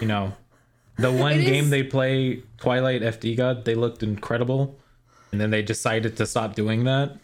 You 0.00 0.08
know, 0.08 0.32
the 0.96 1.12
one 1.12 1.34
It 1.34 1.44
game 1.44 1.64
is- 1.66 1.70
they 1.70 1.84
play 1.84 2.42
Twilight 2.56 3.02
FD 3.02 3.36
God, 3.36 3.64
they 3.64 3.76
looked 3.76 4.02
incredible, 4.02 4.80
and 5.30 5.40
then 5.40 5.50
they 5.50 5.62
decided 5.62 6.16
to 6.16 6.26
stop 6.26 6.56
doing 6.56 6.82
that. 6.86 7.16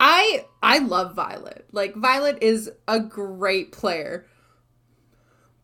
I 0.00 0.44
I 0.60 0.78
love 0.80 1.14
Violet. 1.14 1.66
Like 1.70 1.94
Violet 1.94 2.38
is 2.42 2.68
a 2.88 2.98
great 2.98 3.70
player. 3.70 4.26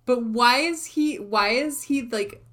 But 0.06 0.22
why 0.24 0.58
is 0.58 0.86
he 0.86 1.16
why 1.16 1.48
is 1.48 1.82
he 1.82 2.02
like 2.02 2.44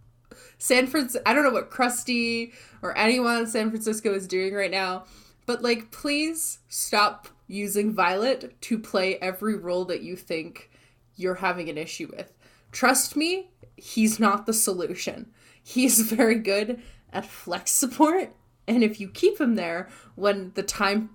San 0.59 0.85
Francisco 0.85 1.23
I 1.25 1.33
don't 1.33 1.43
know 1.43 1.49
what 1.49 1.71
Crusty 1.71 2.53
or 2.81 2.95
anyone 2.97 3.39
in 3.39 3.47
San 3.47 3.71
Francisco 3.71 4.13
is 4.13 4.27
doing 4.27 4.53
right 4.53 4.69
now, 4.69 5.05
but 5.47 5.63
like 5.63 5.89
please 5.89 6.59
stop 6.67 7.27
using 7.47 7.91
Violet 7.93 8.61
to 8.61 8.77
play 8.77 9.15
every 9.15 9.55
role 9.55 9.85
that 9.85 10.03
you 10.03 10.15
think 10.15 10.69
you're 11.15 11.35
having 11.35 11.69
an 11.69 11.77
issue 11.77 12.11
with. 12.15 12.33
Trust 12.71 13.15
me, 13.15 13.49
he's 13.75 14.19
not 14.19 14.45
the 14.45 14.53
solution. 14.53 15.31
He's 15.63 16.01
very 16.01 16.35
good 16.35 16.81
at 17.11 17.25
flex 17.25 17.71
support, 17.71 18.35
and 18.67 18.83
if 18.83 18.99
you 18.99 19.09
keep 19.09 19.39
him 19.39 19.55
there 19.55 19.89
when 20.15 20.51
the 20.53 20.63
time 20.63 21.09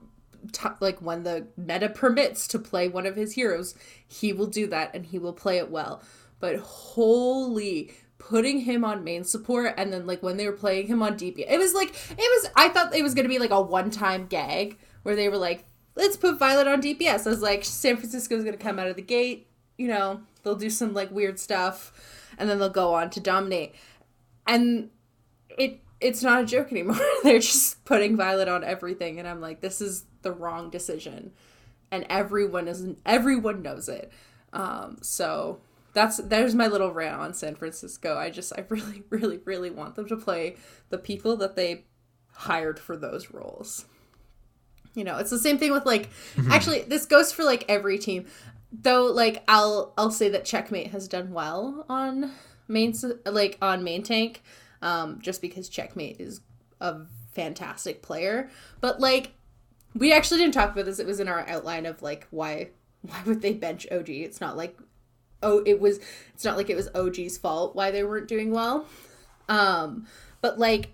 t- 0.53 0.69
like 0.81 1.01
when 1.01 1.23
the 1.23 1.47
meta 1.57 1.89
permits 1.89 2.49
to 2.49 2.59
play 2.59 2.89
one 2.89 3.07
of 3.07 3.17
his 3.17 3.33
heroes, 3.33 3.75
he 4.07 4.33
will 4.33 4.47
do 4.47 4.67
that 4.69 4.91
and 4.95 5.07
he 5.07 5.19
will 5.19 5.33
play 5.33 5.59
it 5.59 5.71
well. 5.71 6.03
But 6.41 6.57
holy 6.57 7.93
putting 8.29 8.61
him 8.61 8.85
on 8.85 9.05
main 9.05 9.23
support 9.25 9.75
and 9.77 9.93
then 9.93 10.07
like 10.07 10.23
when 10.23 10.37
they 10.37 10.47
were 10.47 10.57
playing 10.57 10.87
him 10.87 11.03
on 11.03 11.15
DP, 11.15 11.45
it 11.49 11.59
was 11.59 11.75
like 11.75 11.91
it 12.11 12.17
was 12.19 12.51
I 12.57 12.69
thought 12.71 12.95
it 12.95 13.03
was 13.03 13.15
gonna 13.15 13.29
be 13.29 13.39
like 13.39 13.51
a 13.51 13.61
one-time 13.61 14.27
gag 14.27 14.79
where 15.03 15.15
they 15.15 15.29
were 15.29 15.37
like, 15.37 15.65
let's 15.95 16.17
put 16.17 16.39
Violet 16.39 16.67
on 16.67 16.81
DPS. 16.81 17.27
I 17.27 17.31
was 17.31 17.43
like, 17.43 17.65
San 17.65 17.97
Francisco's 17.97 18.45
gonna 18.45 18.57
come 18.57 18.79
out 18.79 18.87
of 18.87 18.97
the 18.97 19.03
gate, 19.03 19.49
you 19.77 19.89
know, 19.89 20.23
they'll 20.43 20.57
do 20.57 20.71
some 20.71 20.95
like 20.95 21.11
weird 21.11 21.39
stuff 21.39 21.93
and 22.39 22.49
then 22.49 22.59
they'll 22.59 22.71
go 22.71 22.95
on 22.95 23.11
to 23.11 23.21
dominate. 23.21 23.75
And 24.47 24.91
it 25.51 25.81
it's 26.01 26.23
not 26.23 26.43
a 26.43 26.47
joke 26.47 26.71
anymore. 26.71 26.99
They're 27.23 27.39
just 27.39 27.85
putting 27.85 28.17
Violet 28.17 28.49
on 28.49 28.63
everything, 28.65 29.19
and 29.19 29.27
I'm 29.27 29.41
like, 29.41 29.61
this 29.61 29.81
is 29.81 30.05
the 30.23 30.33
wrong 30.33 30.69
decision, 30.71 31.33
and 31.91 32.05
everyone 32.11 32.69
is 32.69 32.87
everyone 33.07 33.63
knows 33.63 33.89
it. 33.89 34.13
Um, 34.53 34.99
so 35.01 35.61
that's 35.95 36.19
there's 36.19 36.55
my 36.55 36.67
little 36.67 36.93
rant 36.93 37.21
on 37.21 37.33
San 37.35 37.55
Francisco. 37.55 38.19
I 38.19 38.31
just 38.31 38.53
I 38.57 38.65
really 38.69 39.03
really 39.11 39.39
really 39.45 39.71
want 39.71 39.95
them 39.95 40.09
to 40.09 40.17
play 40.17 40.57
the 40.91 40.99
people 40.99 41.37
that 41.39 41.57
they 41.57 41.85
hired 42.33 42.79
for 42.79 42.97
those 42.97 43.31
roles. 43.31 43.87
You 44.95 45.05
know, 45.05 45.17
it's 45.19 45.31
the 45.31 45.39
same 45.39 45.59
thing 45.59 45.73
with 45.73 45.87
like 45.87 46.11
actually 46.51 46.83
this 46.83 47.07
goes 47.07 47.33
for 47.33 47.45
like 47.45 47.65
every 47.69 47.99
team. 47.99 48.27
though 48.73 49.05
like 49.07 49.43
I'll 49.49 49.95
I'll 49.97 50.11
say 50.11 50.29
that 50.31 50.45
Checkmate 50.45 50.91
has 50.91 51.09
done 51.09 51.33
well 51.33 51.87
on 51.89 52.33
main 52.69 52.95
like 53.25 53.57
on 53.63 53.85
main 53.85 54.03
tank 54.03 54.43
um 54.83 55.21
just 55.21 55.41
because 55.41 55.69
Checkmate 55.69 56.21
is 56.21 56.41
a 56.81 57.03
fantastic 57.33 58.03
player 58.03 58.51
but 58.81 59.01
like 59.01 59.33
we 59.95 60.13
actually 60.13 60.39
didn't 60.39 60.55
talk 60.55 60.73
about 60.73 60.87
this 60.87 60.99
it 60.99 61.07
was 61.07 61.21
in 61.21 61.29
our 61.29 61.47
outline 61.49 61.87
of 61.87 62.03
like 62.03 62.27
why 62.31 62.69
why 63.03 63.21
would 63.27 63.43
they 63.43 63.53
bench 63.53 63.87
OG 63.93 64.09
it's 64.09 64.41
not 64.41 64.57
like 64.57 64.77
oh 65.43 65.63
it 65.67 65.81
was 65.81 66.01
it's 66.33 66.45
not 66.45 66.57
like 66.57 66.71
it 66.71 66.77
was 66.77 66.89
OG's 66.95 67.39
fault 67.39 67.75
why 67.75 67.91
they 67.91 68.03
weren't 68.03 68.29
doing 68.29 68.51
well 68.51 68.87
um 69.49 70.07
but 70.41 70.59
like 70.59 70.91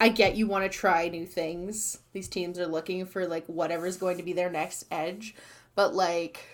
I 0.00 0.08
get 0.08 0.36
you 0.36 0.46
want 0.46 0.70
to 0.70 0.78
try 0.78 1.08
new 1.08 1.24
things. 1.24 1.98
These 2.12 2.28
teams 2.28 2.58
are 2.58 2.66
looking 2.66 3.06
for 3.06 3.26
like 3.26 3.46
whatever's 3.46 3.96
going 3.96 4.16
to 4.16 4.22
be 4.22 4.32
their 4.32 4.50
next 4.50 4.84
edge, 4.90 5.34
but 5.74 5.94
like 5.94 6.44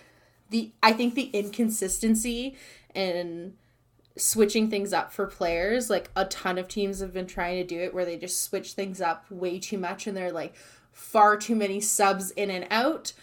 the 0.49 0.71
I 0.81 0.93
think 0.93 1.15
the 1.15 1.29
inconsistency 1.33 2.55
and 2.93 3.55
switching 4.17 4.69
things 4.69 4.93
up 4.93 5.11
for 5.11 5.25
players, 5.25 5.89
like 5.89 6.11
a 6.15 6.25
ton 6.25 6.57
of 6.57 6.67
teams 6.67 6.99
have 6.99 7.13
been 7.13 7.27
trying 7.27 7.57
to 7.57 7.63
do 7.63 7.79
it 7.79 7.93
where 7.93 8.05
they 8.05 8.17
just 8.17 8.41
switch 8.41 8.73
things 8.73 9.01
up 9.01 9.29
way 9.31 9.57
too 9.59 9.77
much 9.77 10.05
and 10.05 10.15
they're 10.15 10.31
like 10.31 10.53
far 10.91 11.35
too 11.35 11.55
many 11.55 11.81
subs 11.81 12.31
in 12.31 12.49
and 12.51 12.67
out. 12.69 13.13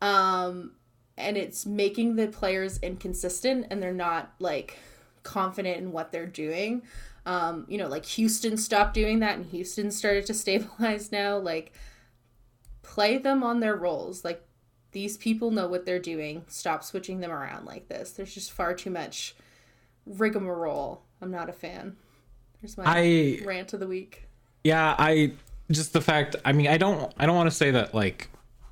Um 0.00 0.72
and 1.16 1.36
it's 1.36 1.64
making 1.64 2.16
the 2.16 2.28
players 2.28 2.78
inconsistent 2.78 3.66
and 3.70 3.82
they're 3.82 3.92
not 3.92 4.32
like 4.38 4.78
confident 5.22 5.78
in 5.78 5.92
what 5.92 6.12
they're 6.12 6.26
doing. 6.26 6.82
Um, 7.24 7.66
you 7.68 7.78
know, 7.78 7.88
like 7.88 8.04
Houston 8.06 8.56
stopped 8.56 8.94
doing 8.94 9.20
that 9.20 9.36
and 9.36 9.46
Houston 9.46 9.90
started 9.90 10.26
to 10.26 10.34
stabilize 10.34 11.10
now. 11.10 11.38
Like, 11.38 11.72
play 12.82 13.18
them 13.18 13.42
on 13.42 13.60
their 13.60 13.74
roles. 13.74 14.24
Like, 14.24 14.42
these 14.92 15.16
people 15.16 15.50
know 15.50 15.66
what 15.66 15.84
they're 15.84 15.98
doing. 15.98 16.44
Stop 16.48 16.84
switching 16.84 17.20
them 17.20 17.30
around 17.30 17.66
like 17.66 17.88
this. 17.88 18.12
There's 18.12 18.32
just 18.32 18.52
far 18.52 18.72
too 18.74 18.90
much 18.90 19.34
rigmarole. 20.06 21.02
I'm 21.20 21.30
not 21.30 21.50
a 21.50 21.52
fan. 21.52 21.96
There's 22.60 22.78
my 22.78 22.84
I, 22.86 23.40
rant 23.44 23.72
of 23.72 23.80
the 23.80 23.86
week. 23.86 24.28
Yeah, 24.64 24.94
I 24.98 25.32
just 25.70 25.92
the 25.92 26.00
fact. 26.00 26.36
I 26.44 26.52
mean, 26.52 26.68
I 26.68 26.78
don't. 26.78 27.12
I 27.18 27.26
don't 27.26 27.36
want 27.36 27.50
to 27.50 27.54
say 27.54 27.72
that 27.72 27.94
like 27.94 28.30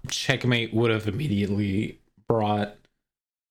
checkmate 0.09 0.73
would 0.73 0.91
have 0.91 1.09
immediately 1.09 2.01
brought 2.29 2.77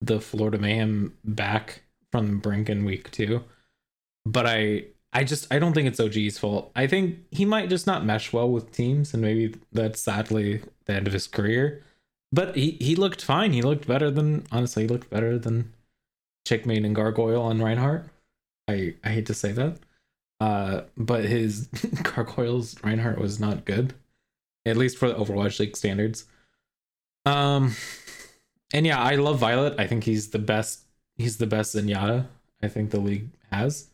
the 0.02 0.20
Florida 0.20 0.58
Mayhem 0.58 1.18
back 1.24 1.84
from 2.12 2.40
brink 2.40 2.70
in 2.70 2.86
week 2.86 3.12
two, 3.12 3.44
but 4.26 4.46
I 4.46 4.86
I 5.14 5.24
just 5.24 5.52
I 5.54 5.60
don't 5.60 5.74
think 5.74 5.88
it's 5.88 6.00
OG's 6.00 6.38
fault. 6.40 6.72
I 6.76 6.88
think 6.88 7.20
he 7.32 7.46
might 7.46 7.70
just 7.70 7.88
not 7.88 8.04
mesh 8.06 8.34
well 8.34 8.50
with 8.50 8.72
teams, 8.72 9.14
and 9.14 9.22
maybe 9.22 9.56
that's 9.72 10.02
sadly 10.02 10.62
the 10.86 10.94
end 10.94 11.08
of 11.08 11.14
his 11.14 11.28
career. 11.28 11.84
But 12.32 12.56
he 12.56 12.72
he 12.82 12.96
looked 12.96 13.22
fine. 13.22 13.54
He 13.54 13.62
looked 13.62 13.88
better 13.88 14.10
than 14.10 14.46
honestly. 14.52 14.84
He 14.84 14.90
looked 14.90 15.10
better 15.10 15.38
than 15.38 15.72
Checkmate 16.46 16.84
and 16.84 16.96
Gargoyle 16.96 17.42
on 17.44 17.62
Reinhardt. 17.62 18.08
I 18.68 18.96
I 19.04 19.10
hate 19.10 19.28
to 19.28 19.36
say 19.36 19.52
that, 19.52 19.78
uh, 20.40 20.82
but 20.98 21.26
his 21.26 21.68
Gargoyles 22.04 22.84
Reinhardt 22.84 23.20
was 23.20 23.40
not 23.40 23.66
good, 23.66 23.94
at 24.66 24.78
least 24.78 24.98
for 24.98 25.08
the 25.08 25.16
Overwatch 25.16 25.60
League 25.60 25.78
standards. 25.78 26.26
Um, 27.26 27.76
and 28.74 28.86
yeah, 28.86 29.02
I 29.02 29.16
love 29.16 29.40
Violet. 29.40 29.76
I 29.80 29.88
think 29.88 30.04
he's 30.04 30.32
the 30.32 30.40
best. 30.40 30.84
He's 31.16 31.38
the 31.38 31.48
best 31.48 31.76
Zenyatta 31.76 32.26
I 32.64 32.68
think 32.70 32.92
the 32.92 33.00
league 33.00 33.30
has 33.52 33.90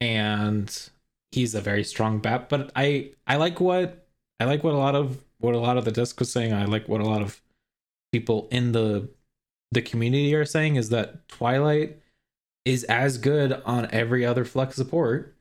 and 0.00 0.90
he's 1.32 1.54
a 1.54 1.60
very 1.60 1.84
strong 1.84 2.18
bat. 2.18 2.48
But 2.48 2.70
I 2.76 3.10
I 3.26 3.36
like 3.36 3.60
what 3.60 4.06
I 4.40 4.44
like 4.44 4.64
what 4.64 4.74
a 4.74 4.78
lot 4.78 4.94
of 4.94 5.22
what 5.38 5.54
a 5.54 5.58
lot 5.58 5.76
of 5.76 5.84
the 5.84 5.92
disc 5.92 6.18
was 6.18 6.30
saying. 6.30 6.52
I 6.52 6.64
like 6.64 6.88
what 6.88 7.00
a 7.00 7.06
lot 7.06 7.22
of 7.22 7.40
people 8.12 8.48
in 8.50 8.72
the 8.72 9.08
the 9.72 9.82
community 9.82 10.34
are 10.34 10.44
saying 10.44 10.76
is 10.76 10.90
that 10.90 11.26
Twilight 11.28 11.98
is 12.64 12.84
as 12.84 13.18
good 13.18 13.60
on 13.64 13.88
every 13.90 14.24
other 14.24 14.44
flex 14.44 14.76
support. 14.76 15.34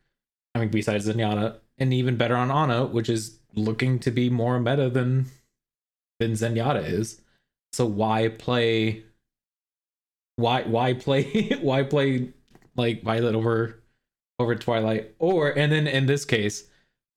I 0.56 0.60
mean, 0.60 0.70
besides 0.70 1.08
Zenyatta, 1.08 1.58
and 1.78 1.94
even 1.94 2.18
better 2.18 2.36
on 2.36 2.52
Ana, 2.52 2.86
which 2.86 3.10
is 3.10 3.38
looking 3.54 4.00
to 4.00 4.12
be 4.12 4.30
more 4.30 4.60
meta 4.60 4.90
than 4.90 5.28
than 6.20 6.34
Zenyatta 6.34 6.88
is. 6.88 7.22
So 7.74 7.86
why 7.86 8.30
play? 8.30 9.04
Why 10.36 10.64
why 10.64 10.94
play? 10.94 11.58
why 11.62 11.84
play 11.84 12.30
like 12.76 13.04
Violet 13.04 13.36
over 13.36 13.82
over 14.40 14.56
Twilight, 14.56 15.14
or 15.20 15.50
and 15.50 15.72
then 15.72 15.88
in 15.88 16.06
this 16.06 16.26
case, 16.26 16.66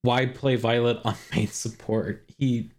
why 0.02 0.26
play 0.26 0.56
Violet 0.56 1.00
on 1.04 1.16
main 1.34 1.48
support? 1.48 2.28
He 2.38 2.70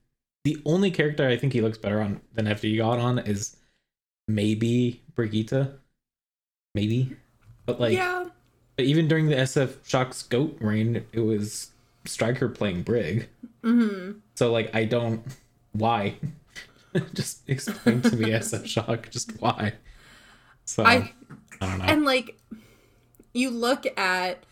the 0.43 0.61
only 0.65 0.91
character 0.91 1.27
I 1.27 1.38
think 1.38 1.53
he 1.53 1.61
looks 1.61 1.77
better 1.77 2.01
on 2.01 2.21
than 2.33 2.45
FD 2.45 2.77
God 2.77 2.99
on 2.99 3.19
is 3.19 3.57
maybe 4.27 5.01
Brigitte, 5.15 5.79
maybe, 6.73 7.15
but 7.65 7.79
like 7.79 7.93
yeah. 7.93 8.25
But 8.75 8.85
even 8.85 9.07
during 9.07 9.27
the 9.27 9.35
SF 9.35 9.85
Shock's 9.85 10.21
Goat 10.23 10.57
reign, 10.59 11.05
it 11.13 11.21
was 11.21 11.71
Striker 12.05 12.49
playing 12.49 12.83
Brig. 12.83 13.29
Mm-hmm. 13.63 14.19
So 14.35 14.51
like 14.51 14.73
I 14.75 14.85
don't 14.85 15.23
why. 15.73 16.15
just 17.13 17.49
explain 17.49 18.01
to 18.01 18.15
me 18.15 18.29
SF 18.29 18.65
Shock 18.65 19.10
just 19.10 19.39
why. 19.41 19.73
So 20.65 20.84
I, 20.84 21.13
I 21.62 21.65
don't 21.67 21.79
know. 21.79 21.86
And 21.86 22.05
like 22.05 22.39
you 23.34 23.49
look 23.49 23.86
at 23.97 24.43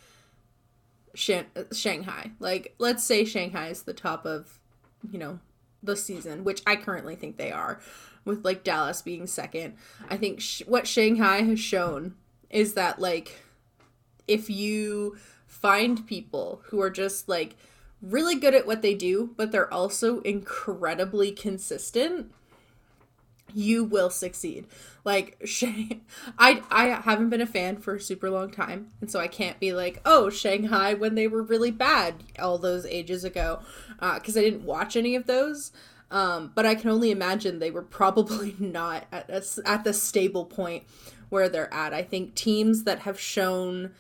Shanghai. 1.15 2.32
Like, 2.39 2.75
let's 2.79 3.03
say 3.03 3.25
Shanghai 3.25 3.67
is 3.67 3.84
the 3.84 3.93
top 3.93 4.25
of, 4.25 4.60
you 5.10 5.19
know, 5.19 5.39
the 5.82 5.95
season, 5.95 6.43
which 6.43 6.62
I 6.65 6.75
currently 6.75 7.15
think 7.15 7.38
they 7.38 7.51
are, 7.51 7.79
with 8.25 8.43
like 8.43 8.63
Dallas 8.63 9.01
being 9.01 9.27
second. 9.27 9.75
I 10.10 10.17
think 10.17 10.41
sh- 10.41 10.63
what 10.65 10.88
Shanghai 10.88 11.41
has 11.41 11.60
shown 11.60 12.15
is 12.49 12.73
that, 12.73 12.99
like, 12.99 13.41
if 14.27 14.49
you 14.49 15.17
find 15.45 16.06
people 16.08 16.62
who 16.65 16.82
are 16.82 16.89
just 16.89 17.29
like 17.29 17.56
really 18.04 18.36
good 18.36 18.54
at 18.54 18.68
what 18.68 18.82
they 18.82 18.94
do, 18.94 19.32
but 19.38 19.52
they're 19.52 19.74
also 19.74 20.20
incredibly 20.22 21.32
consistent, 21.32 22.32
you 23.54 23.84
will 23.84 24.10
succeed. 24.10 24.68
Like 25.06 25.38
Shang 25.46 26.02
I 26.38 26.62
I 26.70 26.88
haven't 26.89 27.30
been 27.30 27.42
a 27.42 27.46
fan 27.48 27.78
for 27.78 27.96
a 27.96 28.02
super 28.02 28.30
long 28.30 28.52
time, 28.52 28.92
and 29.02 29.10
so 29.10 29.20
I 29.20 29.28
can't 29.28 29.60
be 29.60 29.74
like, 29.74 30.02
"Oh, 30.06 30.30
Shanghai 30.30 30.94
when 30.94 31.16
they 31.16 31.28
were 31.28 31.44
really 31.44 31.72
bad 31.72 32.16
all 32.39 32.58
those 32.58 32.86
ages 32.86 33.24
ago." 33.24 33.62
Uh 34.00 34.20
cuz 34.20 34.38
I 34.38 34.42
didn't 34.42 34.66
watch 34.66 34.96
any 34.96 35.16
of 35.16 35.26
those. 35.26 35.72
Um, 36.12 36.52
but 36.54 36.66
I 36.68 36.76
can 36.76 36.92
only 36.92 37.10
imagine 37.10 37.58
they 37.58 37.72
were 37.72 37.82
probably 38.00 38.56
not 38.60 39.06
at 39.12 39.30
a, 39.30 39.44
at 39.66 39.84
the 39.84 39.94
stable 39.94 40.46
point 40.46 40.84
where 41.30 41.50
they're 41.50 41.74
at. 41.74 41.94
I 41.94 42.04
think 42.04 42.36
teams 42.36 42.84
that 42.84 43.00
have 43.00 43.20
shown 43.20 43.92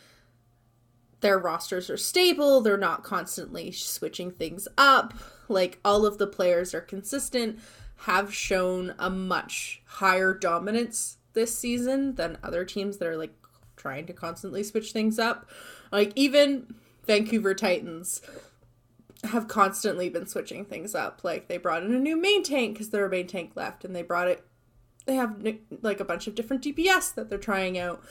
their 1.23 1.39
rosters 1.39 1.89
are 1.89 1.97
stable, 1.97 2.61
they're 2.61 2.77
not 2.77 3.03
constantly 3.03 3.71
switching 3.71 4.29
things 4.29 4.67
up, 4.77 5.15
like 5.49 5.79
all 5.83 6.05
of 6.05 6.19
the 6.19 6.27
players 6.27 6.75
are 6.75 6.81
consistent 6.81 7.59
have 7.95 8.33
shown 8.33 8.93
a 8.99 9.09
much 9.09 9.81
higher 9.85 10.33
dominance 10.33 11.17
this 11.31 11.57
season 11.57 12.15
than 12.15 12.37
other 12.43 12.65
teams 12.65 12.97
that 12.97 13.07
are 13.07 13.15
like 13.15 13.33
trying 13.77 14.05
to 14.05 14.13
constantly 14.13 14.61
switch 14.61 14.91
things 14.91 15.17
up. 15.17 15.49
Like 15.91 16.11
even 16.15 16.75
Vancouver 17.05 17.53
Titans 17.53 18.21
have 19.23 19.47
constantly 19.47 20.09
been 20.09 20.27
switching 20.27 20.65
things 20.65 20.93
up. 20.93 21.21
Like 21.23 21.47
they 21.47 21.57
brought 21.57 21.83
in 21.83 21.93
a 21.93 21.99
new 21.99 22.17
main 22.17 22.43
tank 22.43 22.73
because 22.73 22.89
there 22.89 23.05
a 23.05 23.09
main 23.09 23.27
tank 23.27 23.51
left, 23.55 23.85
and 23.85 23.95
they 23.95 24.03
brought 24.03 24.27
it. 24.27 24.45
They 25.05 25.15
have 25.15 25.41
like 25.81 25.99
a 25.99 26.05
bunch 26.05 26.27
of 26.27 26.35
different 26.35 26.63
DPS 26.63 27.15
that 27.15 27.29
they're 27.29 27.37
trying 27.37 27.77
out, 27.77 28.03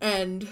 and 0.00 0.48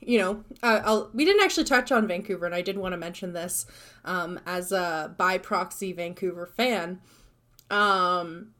you 0.00 0.18
know, 0.18 0.44
uh, 0.62 1.04
we 1.12 1.24
didn't 1.24 1.42
actually 1.42 1.64
touch 1.64 1.90
on 1.90 2.06
Vancouver, 2.06 2.46
and 2.46 2.54
I 2.54 2.62
did 2.62 2.78
want 2.78 2.92
to 2.92 2.96
mention 2.96 3.32
this 3.32 3.66
um, 4.04 4.38
as 4.46 4.72
a 4.72 5.14
by 5.16 5.38
proxy 5.38 5.92
Vancouver 5.92 6.46
fan. 6.46 7.00
Um, 7.70 8.52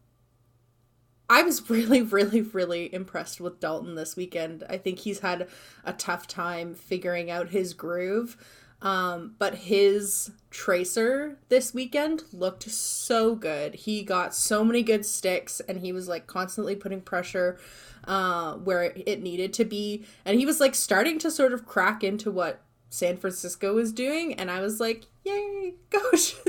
I 1.29 1.43
was 1.43 1.69
really, 1.71 2.03
really, 2.03 2.41
really 2.41 2.93
impressed 2.93 3.41
with 3.41 3.61
Dalton 3.61 3.95
this 3.95 4.17
weekend. 4.17 4.65
I 4.69 4.79
think 4.79 5.01
he's 5.01 5.21
had 5.21 5.49
a 5.85 5.93
tough 5.93 6.27
time 6.27 6.75
figuring 6.75 7.31
out 7.31 7.51
his 7.51 7.75
groove. 7.75 8.37
Um, 8.83 9.37
but 9.39 9.55
his 9.55 10.33
tracer 10.51 11.39
this 11.49 11.73
weekend 11.73 12.25
looked 12.33 12.71
so 12.71 13.35
good. 13.35 13.75
He 13.75 14.03
got 14.03 14.35
so 14.35 14.63
many 14.63 14.83
good 14.83 15.07
sticks 15.07 15.61
and 15.61 15.81
he 15.81 15.93
was 15.93 16.09
like 16.09 16.27
constantly 16.27 16.77
putting 16.77 17.01
pressure 17.01 17.59
uh, 18.07 18.55
where 18.55 18.93
it 18.95 19.23
needed 19.23 19.53
to 19.55 19.65
be. 19.65 20.05
And 20.25 20.39
he 20.39 20.47
was 20.47 20.61
like 20.61 20.75
starting 20.75 21.19
to 21.21 21.31
sort 21.31 21.53
of 21.53 21.67
crack 21.67 22.05
into 22.05 22.31
what 22.31 22.63
San 22.89 23.17
Francisco 23.17 23.75
was 23.75 23.93
doing, 23.93 24.35
and 24.35 24.51
I 24.51 24.61
was 24.61 24.81
like, 24.81 25.07
"Yay, 25.25 25.75
go 25.91 26.01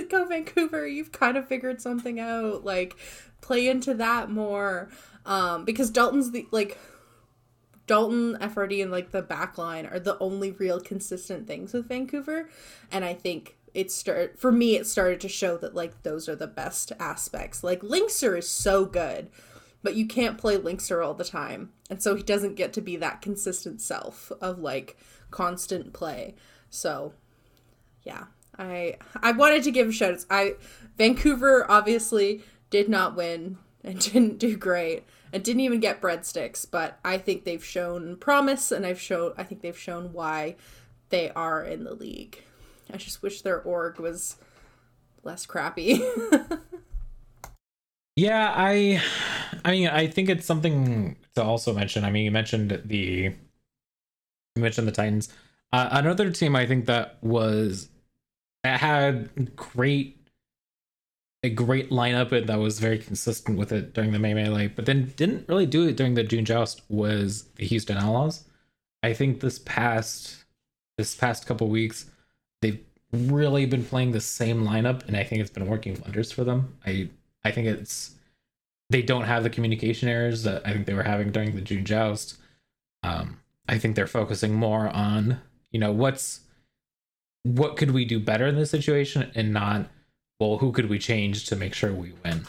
go 0.09 0.25
Vancouver! 0.25 0.87
You've 0.87 1.11
kind 1.11 1.37
of 1.37 1.47
figured 1.47 1.81
something 1.81 2.19
out. 2.19 2.63
Like, 2.63 2.95
play 3.41 3.67
into 3.67 3.93
that 3.95 4.29
more." 4.29 4.89
Um, 5.25 5.65
because 5.65 5.89
Dalton's 5.89 6.31
the 6.31 6.47
like 6.51 6.77
Dalton, 7.87 8.37
FRD, 8.39 8.81
and 8.81 8.91
like 8.91 9.11
the 9.11 9.23
backline 9.23 9.91
are 9.91 9.99
the 9.99 10.17
only 10.19 10.51
real 10.51 10.79
consistent 10.79 11.47
things 11.47 11.73
with 11.73 11.87
Vancouver, 11.87 12.49
and 12.91 13.03
I 13.03 13.13
think 13.13 13.57
it 13.73 13.91
start 13.91 14.39
for 14.39 14.51
me. 14.51 14.75
It 14.75 14.87
started 14.87 15.19
to 15.21 15.29
show 15.29 15.57
that 15.57 15.75
like 15.75 16.03
those 16.03 16.29
are 16.29 16.35
the 16.35 16.47
best 16.47 16.91
aspects. 16.99 17.63
Like 17.63 17.81
Linkzr 17.81 18.37
is 18.37 18.47
so 18.47 18.85
good, 18.85 19.29
but 19.83 19.95
you 19.95 20.07
can't 20.07 20.37
play 20.37 20.57
Linkzr 20.57 21.05
all 21.05 21.13
the 21.13 21.23
time. 21.23 21.71
And 21.89 22.01
so 22.01 22.15
he 22.15 22.23
doesn't 22.23 22.55
get 22.55 22.73
to 22.73 22.81
be 22.81 22.95
that 22.97 23.21
consistent 23.21 23.81
self 23.81 24.31
of 24.41 24.59
like 24.59 24.97
constant 25.31 25.93
play. 25.93 26.35
So 26.69 27.13
yeah. 28.03 28.25
I 28.57 28.95
I 29.21 29.31
wanted 29.33 29.63
to 29.63 29.71
give 29.71 29.93
shout 29.93 30.13
outs. 30.13 30.25
I 30.29 30.55
Vancouver 30.97 31.69
obviously 31.69 32.41
did 32.69 32.89
not 32.89 33.15
win 33.15 33.57
and 33.83 33.99
didn't 34.11 34.39
do 34.39 34.57
great 34.57 35.03
and 35.31 35.43
didn't 35.43 35.61
even 35.61 35.79
get 35.79 36.01
breadsticks, 36.01 36.65
but 36.69 36.99
I 37.03 37.17
think 37.17 37.43
they've 37.43 37.63
shown 37.63 38.15
promise 38.17 38.71
and 38.71 38.85
I've 38.85 39.01
shown 39.01 39.33
I 39.37 39.43
think 39.43 39.61
they've 39.61 39.77
shown 39.77 40.13
why 40.13 40.55
they 41.09 41.29
are 41.31 41.63
in 41.63 41.83
the 41.83 41.93
league. 41.93 42.43
I 42.91 42.97
just 42.97 43.21
wish 43.21 43.41
their 43.41 43.61
org 43.61 43.99
was 43.99 44.37
less 45.23 45.45
crappy. 45.45 46.01
yeah, 48.17 48.51
I 48.55 48.99
I 49.63 49.71
mean, 49.71 49.87
I 49.89 50.07
think 50.07 50.27
it's 50.27 50.45
something 50.45 51.15
to 51.35 51.43
also 51.43 51.71
mention. 51.71 52.03
I 52.03 52.09
mean, 52.09 52.25
you 52.25 52.31
mentioned 52.31 52.81
the 52.83 52.97
you 52.97 54.61
mentioned 54.61 54.87
the 54.87 54.91
Titans. 54.91 55.29
Uh, 55.71 55.89
another 55.91 56.31
team 56.31 56.55
I 56.55 56.65
think 56.65 56.87
that 56.87 57.17
was 57.21 57.89
that 58.63 58.79
had 58.79 59.55
great 59.55 60.17
a 61.43 61.49
great 61.49 61.91
lineup 61.91 62.31
and 62.31 62.47
that 62.49 62.57
was 62.57 62.79
very 62.79 62.97
consistent 62.97 63.55
with 63.55 63.71
it 63.71 63.93
during 63.93 64.11
the 64.11 64.19
May 64.19 64.33
Melee, 64.33 64.67
but 64.69 64.87
then 64.87 65.13
didn't 65.15 65.47
really 65.47 65.67
do 65.67 65.87
it 65.87 65.95
during 65.95 66.15
the 66.15 66.23
June 66.23 66.43
Joust 66.43 66.81
was 66.89 67.43
the 67.57 67.65
Houston 67.67 67.97
Outlaws. 67.97 68.45
I 69.03 69.13
think 69.13 69.41
this 69.41 69.59
past 69.59 70.43
this 70.97 71.15
past 71.15 71.45
couple 71.45 71.67
weeks 71.67 72.09
they've 72.63 72.83
really 73.11 73.67
been 73.67 73.85
playing 73.85 74.11
the 74.11 74.21
same 74.21 74.63
lineup 74.63 75.07
and 75.07 75.15
I 75.15 75.23
think 75.23 75.41
it's 75.41 75.51
been 75.51 75.67
working 75.67 76.01
wonders 76.01 76.31
for 76.31 76.43
them. 76.43 76.77
I 76.83 77.09
I 77.43 77.51
think 77.51 77.67
it's 77.67 78.15
they 78.89 79.01
don't 79.01 79.25
have 79.25 79.43
the 79.43 79.49
communication 79.49 80.09
errors 80.09 80.43
that 80.43 80.65
I 80.65 80.73
think 80.73 80.85
they 80.85 80.93
were 80.93 81.03
having 81.03 81.31
during 81.31 81.55
the 81.55 81.61
June 81.61 81.85
Joust. 81.85 82.37
Um, 83.03 83.39
I 83.67 83.77
think 83.77 83.95
they're 83.95 84.07
focusing 84.07 84.53
more 84.53 84.87
on 84.89 85.41
you 85.71 85.79
know 85.79 85.91
what's 85.91 86.41
what 87.43 87.77
could 87.77 87.91
we 87.91 88.05
do 88.05 88.19
better 88.19 88.47
in 88.47 88.55
this 88.55 88.71
situation 88.71 89.31
and 89.35 89.53
not 89.53 89.87
well 90.39 90.57
who 90.57 90.71
could 90.71 90.89
we 90.89 90.99
change 90.99 91.45
to 91.45 91.55
make 91.55 91.73
sure 91.73 91.93
we 91.93 92.13
win 92.23 92.45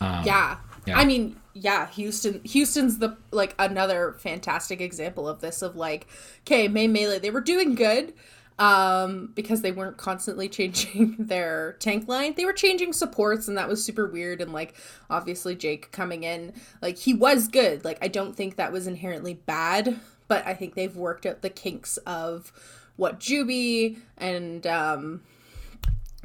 um, 0.00 0.24
yeah. 0.24 0.56
yeah 0.86 0.98
i 0.98 1.04
mean 1.04 1.36
yeah 1.52 1.88
houston 1.88 2.40
houston's 2.44 2.98
the 2.98 3.16
like 3.30 3.54
another 3.58 4.14
fantastic 4.18 4.80
example 4.80 5.28
of 5.28 5.40
this 5.40 5.62
of 5.62 5.74
like 5.76 6.06
okay 6.40 6.68
may 6.68 6.86
melee 6.86 7.18
they 7.18 7.30
were 7.30 7.40
doing 7.40 7.74
good 7.74 8.12
um 8.60 9.32
because 9.34 9.62
they 9.62 9.72
weren't 9.72 9.96
constantly 9.96 10.48
changing 10.48 11.16
their 11.18 11.72
tank 11.80 12.06
line 12.06 12.34
they 12.36 12.44
were 12.44 12.52
changing 12.52 12.92
supports 12.92 13.48
and 13.48 13.58
that 13.58 13.68
was 13.68 13.82
super 13.82 14.06
weird 14.06 14.40
and 14.40 14.52
like 14.52 14.74
obviously 15.08 15.56
jake 15.56 15.90
coming 15.90 16.22
in 16.22 16.52
like 16.80 16.96
he 16.96 17.12
was 17.12 17.48
good 17.48 17.84
like 17.84 17.98
i 18.02 18.08
don't 18.08 18.36
think 18.36 18.56
that 18.56 18.70
was 18.70 18.86
inherently 18.86 19.34
bad 19.34 19.98
but 20.28 20.46
i 20.46 20.54
think 20.54 20.74
they've 20.74 20.94
worked 20.94 21.26
out 21.26 21.42
the 21.42 21.50
kinks 21.50 21.96
of 21.98 22.52
what 23.00 23.18
Juby 23.18 23.98
and 24.18 24.66
um 24.66 25.22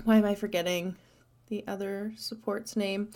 why 0.04 0.18
am 0.18 0.26
I 0.26 0.36
forgetting 0.36 0.98
the 1.48 1.64
other 1.68 2.12
support's 2.18 2.76
name? 2.76 3.12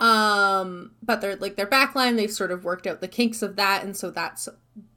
Um 0.00 0.90
but 1.00 1.20
they're 1.20 1.36
like 1.36 1.54
their 1.54 1.66
backline, 1.66 2.16
they've 2.16 2.30
sort 2.30 2.50
of 2.50 2.64
worked 2.64 2.88
out 2.88 3.00
the 3.00 3.06
kinks 3.06 3.40
of 3.40 3.54
that 3.54 3.84
and 3.84 3.96
so 3.96 4.10
that's 4.10 4.48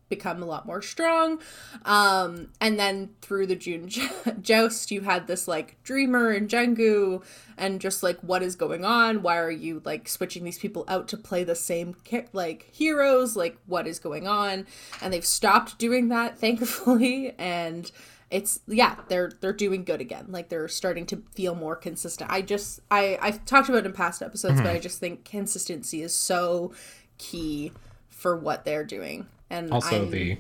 become 0.10 0.42
a 0.42 0.46
lot 0.46 0.66
more 0.66 0.82
strong. 0.82 1.40
Um, 1.86 2.50
and 2.62 2.80
then 2.80 3.10
through 3.22 3.48
the 3.48 3.56
June 3.56 3.90
joust, 4.42 4.92
you 4.92 5.02
had 5.02 5.28
this 5.28 5.48
like 5.48 5.82
Dreamer 5.84 6.32
and 6.32 6.50
Jengu, 6.50 7.24
and 7.58 7.82
just 7.82 8.04
like 8.04 8.20
what 8.22 8.44
is 8.44 8.56
going 8.56 8.86
on? 8.86 9.22
Why 9.22 9.38
are 9.38 9.52
you 9.52 9.82
like 9.86 10.08
switching 10.08 10.44
these 10.44 10.60
people 10.60 10.86
out 10.88 11.08
to 11.10 11.18
play 11.18 11.44
the 11.44 11.56
same 11.56 11.96
like 12.34 12.70
heroes? 12.72 13.36
Like 13.36 13.58
what 13.66 13.88
is 13.88 14.00
going 14.00 14.28
on? 14.28 14.66
And 15.02 15.14
they've 15.14 15.26
stopped 15.26 15.78
doing 15.78 16.10
that, 16.10 16.38
thankfully, 16.40 17.34
and 17.38 17.92
it's 18.30 18.60
yeah 18.68 18.96
they're 19.08 19.32
they're 19.40 19.54
doing 19.54 19.86
good 19.86 20.02
again 20.02 20.26
like 20.28 20.50
they're 20.50 20.68
starting 20.68 21.06
to 21.06 21.24
feel 21.34 21.56
more 21.56 21.76
consistent 21.76 22.30
i 22.30 22.42
just 22.42 22.82
i 22.92 23.18
i've 23.22 23.44
talked 23.46 23.70
about 23.70 23.86
in 23.86 23.94
past 23.94 24.22
episodes 24.22 24.56
mm-hmm. 24.56 24.64
but 24.64 24.76
i 24.76 24.80
just 24.80 25.00
think 25.00 25.24
consistency 25.24 26.02
is 26.02 26.14
so 26.14 26.74
key 27.18 27.72
for 28.10 28.36
what 28.36 28.66
they're 28.66 28.84
doing 28.84 29.28
and 29.50 29.72
also 29.72 30.04
I'm, 30.04 30.12
the 30.12 30.38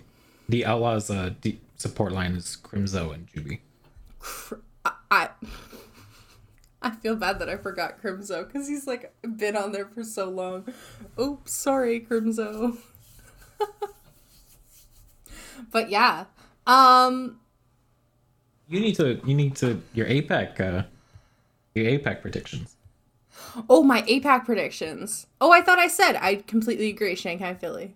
the 0.50 0.65
outlaws 0.65 1.10
uh 1.10 1.34
support 1.76 2.12
line 2.12 2.36
is 2.36 2.58
Crimzo 2.62 3.13
and 3.13 3.28
Juby. 3.28 3.60
I 5.12 5.30
I 6.82 6.91
feel 6.91 7.15
bad 7.15 7.39
that 7.39 7.50
I 7.50 7.58
forgot 7.58 8.02
Crimzo 8.02 8.46
because 8.46 8.67
he's 8.67 8.88
like 8.88 9.13
been 9.38 9.56
on 9.56 9.72
there 9.72 9.88
for 9.88 10.04
so 10.04 10.30
long. 10.30 10.65
Oops, 11.20 11.52
sorry, 11.52 12.00
Crimzo. 12.00 12.78
but 15.72 15.89
yeah, 15.89 16.26
um, 16.65 17.39
you 18.67 18.80
need 18.80 18.96
to 18.96 19.20
you 19.26 19.36
need 19.36 19.56
to 19.58 19.82
your 19.93 20.08
APAC 20.08 20.60
uh 20.60 20.84
your 21.74 21.86
APAC 21.86 22.22
predictions. 22.22 22.76
Oh, 23.70 23.84
my 23.84 24.02
APAC 24.04 24.46
predictions. 24.46 25.28
Oh, 25.39 25.52
I 25.52 25.62
thought 25.62 25.80
I 25.80 25.88
said 25.88 26.15
I 26.15 26.36
completely 26.36 26.89
agree. 26.89 27.15
Shanghai, 27.15 27.54
Philly. 27.54 27.96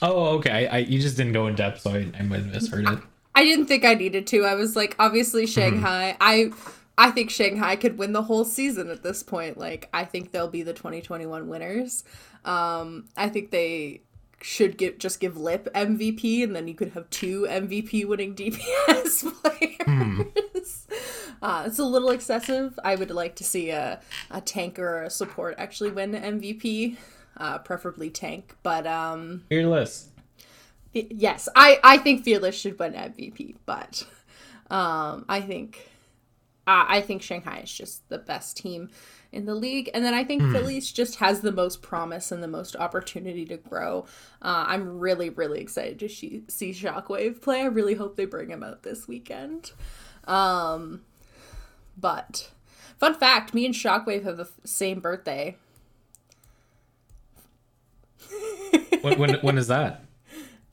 Oh, 0.00 0.36
okay. 0.36 0.68
I, 0.68 0.78
you 0.78 1.00
just 1.00 1.16
didn't 1.16 1.32
go 1.32 1.46
in 1.46 1.54
depth, 1.54 1.80
so 1.80 1.90
I, 1.90 2.10
I 2.18 2.22
might 2.22 2.40
have 2.40 2.52
misheard 2.52 2.88
it. 2.88 2.98
I 3.34 3.44
didn't 3.44 3.66
think 3.66 3.84
I 3.84 3.94
needed 3.94 4.26
to. 4.28 4.44
I 4.44 4.54
was 4.54 4.76
like, 4.76 4.96
obviously 4.98 5.44
mm-hmm. 5.44 5.60
Shanghai. 5.60 6.16
I 6.20 6.50
I 6.96 7.12
think 7.12 7.30
Shanghai 7.30 7.76
could 7.76 7.96
win 7.96 8.12
the 8.12 8.22
whole 8.22 8.44
season 8.44 8.90
at 8.90 9.04
this 9.04 9.22
point. 9.22 9.56
Like, 9.56 9.88
I 9.94 10.04
think 10.04 10.32
they'll 10.32 10.48
be 10.48 10.62
the 10.62 10.72
2021 10.72 11.48
winners. 11.48 12.02
Um, 12.44 13.04
I 13.16 13.28
think 13.28 13.52
they 13.52 14.02
should 14.40 14.76
give 14.76 14.98
just 14.98 15.20
give 15.20 15.36
Lip 15.36 15.68
MVP, 15.74 16.42
and 16.42 16.54
then 16.54 16.66
you 16.66 16.74
could 16.74 16.90
have 16.90 17.08
two 17.10 17.46
MVP 17.48 18.06
winning 18.06 18.34
DPS 18.34 19.32
players. 19.42 19.78
Mm. 19.86 20.28
Uh, 21.40 21.64
it's 21.66 21.78
a 21.78 21.84
little 21.84 22.10
excessive. 22.10 22.78
I 22.82 22.96
would 22.96 23.12
like 23.12 23.36
to 23.36 23.44
see 23.44 23.70
a, 23.70 24.00
a 24.30 24.40
tank 24.40 24.78
or 24.78 25.04
a 25.04 25.10
support 25.10 25.54
actually 25.56 25.92
win 25.92 26.12
MVP 26.12 26.96
uh, 27.38 27.58
preferably 27.58 28.10
tank. 28.10 28.56
But 28.62 28.86
um, 28.86 29.44
fearless. 29.48 30.10
Yes, 30.92 31.48
I 31.54 31.78
I 31.82 31.98
think 31.98 32.24
fearless 32.24 32.56
should 32.58 32.78
win 32.78 32.92
MVP, 32.92 33.56
but 33.66 34.06
um, 34.70 35.24
I 35.28 35.40
think 35.40 35.88
uh, 36.66 36.84
I 36.88 37.00
think 37.00 37.22
Shanghai 37.22 37.60
is 37.60 37.72
just 37.72 38.08
the 38.08 38.18
best 38.18 38.56
team 38.56 38.90
in 39.30 39.44
the 39.44 39.54
league, 39.54 39.90
and 39.92 40.04
then 40.04 40.14
I 40.14 40.24
think 40.24 40.42
mm. 40.42 40.52
Phillies 40.52 40.90
just 40.90 41.16
has 41.16 41.40
the 41.40 41.52
most 41.52 41.82
promise 41.82 42.32
and 42.32 42.42
the 42.42 42.48
most 42.48 42.74
opportunity 42.76 43.44
to 43.46 43.56
grow. 43.56 44.06
Uh, 44.40 44.64
I'm 44.66 44.98
really 44.98 45.30
really 45.30 45.60
excited 45.60 45.98
to 46.00 46.08
see, 46.08 46.42
see 46.48 46.72
Shockwave 46.72 47.42
play. 47.42 47.62
I 47.62 47.66
really 47.66 47.94
hope 47.94 48.16
they 48.16 48.24
bring 48.24 48.50
him 48.50 48.62
out 48.62 48.82
this 48.82 49.06
weekend. 49.06 49.72
Um, 50.24 51.02
but 51.96 52.50
fun 52.98 53.14
fact: 53.14 53.52
me 53.52 53.66
and 53.66 53.74
Shockwave 53.74 54.24
have 54.24 54.38
the 54.38 54.48
same 54.64 55.00
birthday. 55.00 55.56
When, 59.02 59.18
when, 59.18 59.34
when 59.40 59.58
is 59.58 59.68
that? 59.68 60.04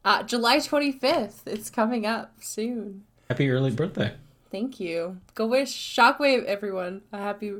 Uh, 0.03 0.21
July 0.21 0.57
25th. 0.57 1.47
It's 1.47 1.71
coming 1.71 2.05
up 2.05 2.35
soon. 2.39 3.05
Happy 3.27 3.49
early 3.49 3.71
birthday. 3.71 4.13
Thank 4.51 4.79
you. 4.79 5.17
Go 5.33 5.47
wish 5.47 5.73
Shockwave 5.73 6.45
everyone 6.45 7.01
a 7.11 7.17
happy 7.17 7.53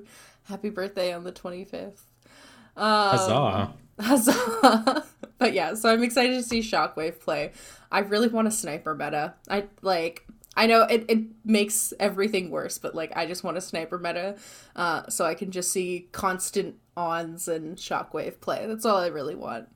happy 0.44 0.70
birthday 0.70 1.12
on 1.12 1.24
the 1.24 1.32
25th. 1.32 2.02
Um, 2.78 3.18
Huzzah. 3.18 3.74
Huzzah. 4.00 5.04
but 5.40 5.54
yeah, 5.54 5.74
so 5.74 5.90
I'm 5.90 6.04
excited 6.04 6.36
to 6.36 6.44
see 6.44 6.60
Shockwave 6.60 7.20
play. 7.20 7.52
I 7.92 8.02
really 8.02 8.28
want 8.28 8.48
a 8.48 8.52
sniper 8.52 8.94
meta. 8.94 9.34
I 9.50 9.64
like 9.82 10.28
I 10.56 10.68
know 10.68 10.84
it, 10.84 11.06
it 11.10 11.20
makes 11.44 11.94
everything 12.00 12.50
worse, 12.50 12.78
but 12.78 12.94
like 12.94 13.12
I 13.16 13.26
just 13.26 13.44
want 13.44 13.58
a 13.58 13.62
sniper 13.62 13.98
meta, 13.98 14.36
uh, 14.76 15.10
so 15.10 15.26
I 15.26 15.34
can 15.34 15.50
just 15.50 15.72
see 15.72 16.10
constant 16.12 16.76
Ans 16.98 17.50
and 17.50 17.76
shockwave 17.76 18.40
play. 18.40 18.66
That's 18.68 18.86
all 18.86 18.98
I 18.98 19.08
really 19.08 19.36
want. 19.36 19.68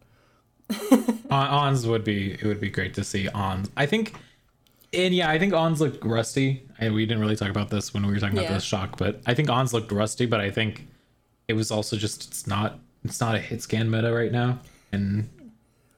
Uh, 1.30 1.68
Ans 1.68 1.86
would 1.86 2.04
be 2.04 2.32
it 2.32 2.44
would 2.44 2.60
be 2.60 2.72
great 2.72 2.96
to 2.96 3.04
see 3.04 3.30
Ans. 3.30 3.70
I 3.78 3.86
think, 3.86 4.16
and 4.92 5.14
yeah, 5.14 5.30
I 5.30 5.38
think 5.38 5.54
Ans 5.54 5.80
looked 5.80 6.04
rusty. 6.04 6.68
I, 6.82 6.90
we 6.90 7.06
didn't 7.06 7.22
really 7.22 7.36
talk 7.36 7.52
about 7.52 7.70
this 7.70 7.94
when 7.94 8.04
we 8.04 8.12
were 8.12 8.20
talking 8.20 8.36
about 8.36 8.50
yeah. 8.50 8.56
the 8.56 8.60
shock, 8.60 8.98
but 8.98 9.22
I 9.28 9.36
think 9.36 9.48
Ans 9.48 9.72
looked 9.72 9.92
rusty. 9.92 10.26
But 10.26 10.42
I 10.42 10.50
think 10.50 10.88
it 11.48 11.54
was 11.54 11.70
also 11.70 11.98
just 11.98 12.30
it's 12.30 12.48
not 12.48 12.80
it's 13.04 13.22
not 13.22 13.36
a 13.36 13.40
hit 13.40 13.62
scan 13.62 13.92
meta 13.92 14.12
right 14.12 14.32
now, 14.32 14.58
and 14.92 15.30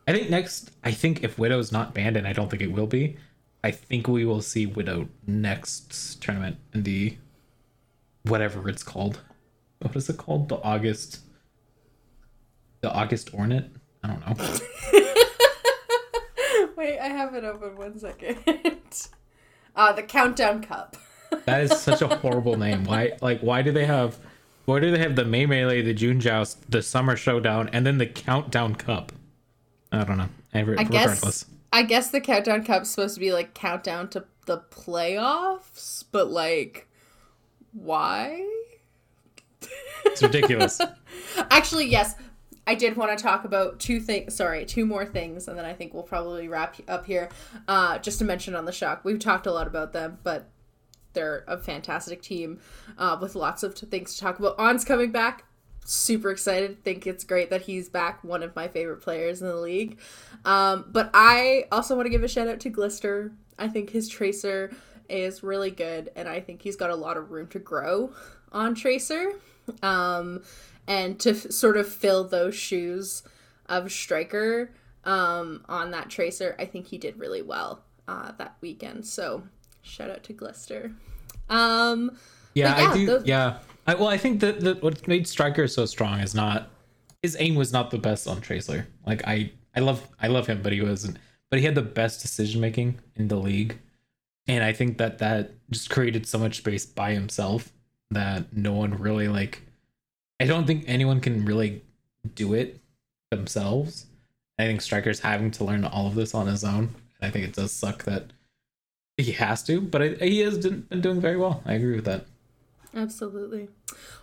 I 0.06 0.12
think 0.12 0.30
next 0.30 0.72
I 0.84 0.92
think 0.92 1.24
if 1.24 1.40
Widow's 1.40 1.72
not 1.72 1.94
banned, 1.94 2.18
and 2.18 2.28
I 2.28 2.34
don't 2.34 2.50
think 2.50 2.62
it 2.62 2.74
will 2.74 2.88
be, 2.88 3.16
I 3.64 3.72
think 3.72 4.10
we 4.10 4.26
will 4.26 4.42
see 4.42 4.66
Widow 4.66 5.08
next 5.26 6.22
tournament 6.22 6.58
in 6.74 6.84
the 6.84 7.16
whatever 8.24 8.68
it's 8.68 8.84
called. 8.84 9.22
What 9.80 9.96
is 9.96 10.10
it 10.10 10.18
called? 10.18 10.50
The 10.50 10.62
August 10.62 11.22
the 12.82 12.92
August 12.92 13.34
Ornate? 13.34 13.70
I 14.04 14.08
don't 14.08 14.28
know. 14.28 14.36
Wait, 16.76 17.00
I 17.00 17.08
have 17.08 17.36
it 17.36 17.44
open 17.44 17.76
one 17.76 18.00
second. 18.00 18.38
uh 19.76 19.92
the 19.94 20.04
Countdown 20.04 20.64
Cup. 20.64 20.98
that 21.46 21.62
is 21.62 21.80
such 21.80 22.02
a 22.02 22.16
horrible 22.18 22.58
name. 22.58 22.84
Why 22.84 23.18
like 23.22 23.42
why 23.42 23.62
do 23.62 23.72
they 23.72 23.86
have 23.86 24.18
Why 24.66 24.80
do 24.80 24.92
they 24.92 25.00
have 25.00 25.16
the 25.16 25.26
May 25.26 25.46
Melee, 25.46 25.82
the 25.82 25.94
June 25.94 26.20
Joust, 26.20 26.70
the 26.70 26.82
Summer 26.82 27.16
Showdown, 27.16 27.70
and 27.72 27.86
then 27.86 27.98
the 27.98 28.08
Countdown 28.08 28.76
Cup? 28.76 29.12
I 29.92 30.04
don't 30.04 30.18
know. 30.18 30.30
Every, 30.54 30.78
I 30.78 30.84
guess 30.84 31.46
I 31.72 31.84
guess 31.84 32.12
the 32.12 32.20
Countdown 32.20 32.66
Cup's 32.66 32.90
supposed 32.90 33.16
to 33.16 33.20
be 33.20 33.32
like 33.32 33.54
countdown 33.54 34.10
to 34.10 34.26
the 34.46 34.60
playoffs, 34.72 36.04
but 36.12 36.30
like 36.30 36.88
why? 37.74 38.46
It's 40.06 40.22
ridiculous. 40.22 40.82
Actually, 41.50 41.86
yes. 41.86 42.16
I 42.72 42.76
did 42.76 42.96
want 42.96 43.18
to 43.18 43.22
talk 43.22 43.44
about 43.44 43.82
two 43.82 44.00
things. 44.00 44.34
Sorry, 44.34 44.64
two 44.64 44.86
more 44.86 45.06
things, 45.06 45.50
and 45.50 45.58
then 45.58 45.66
I 45.66 45.74
think 45.74 45.94
we'll 45.94 46.04
probably 46.04 46.48
wrap 46.48 46.78
up 46.88 47.06
here. 47.06 47.28
Uh, 47.68 47.98
just 48.00 48.20
to 48.20 48.26
mention 48.26 48.56
on 48.56 48.64
the 48.64 48.72
shock, 48.72 49.04
we've 49.04 49.20
talked 49.20 49.46
a 49.46 49.52
lot 49.52 49.68
about 49.68 49.92
them, 49.92 50.20
but 50.24 50.50
they're 51.12 51.44
a 51.50 51.58
fantastic 51.58 52.22
team 52.22 52.62
uh, 52.98 53.18
with 53.22 53.36
lots 53.36 53.64
of 53.64 53.76
things 53.76 54.16
to 54.16 54.22
talk 54.22 54.40
about. 54.40 54.58
Ans's 54.58 54.86
coming 54.86 55.12
back. 55.12 55.44
Super 55.84 56.32
excited. 56.32 56.82
Think 56.82 57.06
it's 57.06 57.26
great 57.26 57.50
that 57.50 57.64
he's 57.64 57.90
back. 57.90 58.24
One 58.24 58.42
of 58.42 58.56
my 58.56 58.70
favorite 58.70 59.02
players 59.02 59.42
in 59.42 59.50
the 59.50 59.58
league. 59.58 60.00
Um, 60.46 60.86
but 60.88 61.10
I 61.14 61.66
also 61.74 61.98
want 61.98 62.06
to 62.06 62.10
give 62.10 62.24
a 62.24 62.30
shout 62.30 62.48
out 62.48 62.62
to 62.62 62.70
Glister. 62.70 63.34
I 63.60 63.68
think 63.68 63.90
his 63.90 64.08
Tracer 64.08 64.72
is 65.10 65.44
really 65.44 65.72
good, 65.72 66.10
and 66.16 66.30
I 66.30 66.40
think 66.40 66.62
he's 66.62 66.78
got 66.78 66.90
a 66.90 66.96
lot 66.96 67.18
of 67.18 67.32
room 67.32 67.48
to 67.48 67.60
grow 67.60 68.14
on 68.54 68.76
Tracer. 68.76 69.34
Um, 69.84 70.42
and 70.92 71.18
to 71.20 71.30
f- 71.30 71.52
sort 71.52 71.78
of 71.78 71.88
fill 71.88 72.26
those 72.26 72.54
shoes 72.54 73.24
of 73.68 73.92
Striker 73.92 74.72
um, 75.06 75.64
on 75.70 75.92
that 75.92 76.10
Tracer, 76.10 76.54
I 76.60 76.66
think 76.66 76.88
he 76.88 76.98
did 76.98 77.18
really 77.18 77.42
well 77.42 77.84
uh, 78.10 78.34
that 78.38 78.58
weekend. 78.60 79.06
So 79.06 79.44
shout 79.82 80.10
out 80.10 80.24
to 80.24 80.34
Glister. 80.34 80.92
Um, 81.50 82.18
yeah, 82.54 82.78
yeah, 82.78 82.90
I 82.90 82.94
do. 82.94 83.06
Those... 83.06 83.26
Yeah, 83.26 83.60
I, 83.88 83.96
well, 83.96 84.10
I 84.10 84.18
think 84.18 84.42
that, 84.42 84.60
that 84.62 84.84
what 84.84 85.08
made 85.08 85.28
Striker 85.28 85.66
so 85.68 85.86
strong 85.86 86.20
is 86.20 86.36
not 86.36 86.70
his 87.22 87.38
aim 87.40 87.56
was 87.56 87.72
not 87.72 87.90
the 87.92 87.98
best 87.98 88.28
on 88.28 88.42
Tracer. 88.42 88.86
Like 89.08 89.26
I, 89.26 89.52
I 89.74 89.80
love, 89.80 90.06
I 90.22 90.28
love 90.28 90.48
him, 90.48 90.62
but 90.62 90.74
he 90.74 90.82
wasn't. 90.82 91.18
But 91.50 91.60
he 91.60 91.66
had 91.66 91.76
the 91.76 91.82
best 91.82 92.22
decision 92.22 92.60
making 92.60 93.00
in 93.16 93.30
the 93.30 93.38
league, 93.38 93.78
and 94.48 94.64
I 94.64 94.74
think 94.74 94.98
that 94.98 95.20
that 95.20 95.52
just 95.70 95.90
created 95.90 96.26
so 96.26 96.38
much 96.38 96.58
space 96.58 96.86
by 96.86 97.14
himself 97.14 97.72
that 98.12 98.52
no 98.52 98.74
one 98.74 98.98
really 98.98 99.30
like. 99.30 99.62
I 100.42 100.46
don't 100.46 100.66
think 100.66 100.86
anyone 100.88 101.22
can 101.22 101.46
really 101.46 101.84
do 102.34 102.54
it 102.56 102.80
themselves. 103.30 104.08
I 104.58 104.66
think 104.66 104.82
Striker's 104.82 105.20
having 105.20 105.52
to 105.52 105.64
learn 105.64 105.86
all 105.86 106.08
of 106.08 106.16
this 106.16 106.34
on 106.34 106.48
his 106.48 106.64
own. 106.64 106.96
I 107.22 107.30
think 107.30 107.46
it 107.46 107.54
does 107.54 107.72
suck 107.72 108.06
that 108.06 108.34
he 109.18 109.34
has 109.34 109.62
to, 109.64 109.80
but 109.80 110.02
I, 110.02 110.08
he 110.20 110.40
has 110.40 110.58
been 110.58 110.88
doing 111.02 111.22
very 111.22 111.38
well. 111.38 111.62
I 111.64 111.74
agree 111.74 111.96
with 111.96 112.06
that. 112.06 112.26
Absolutely. 112.96 113.70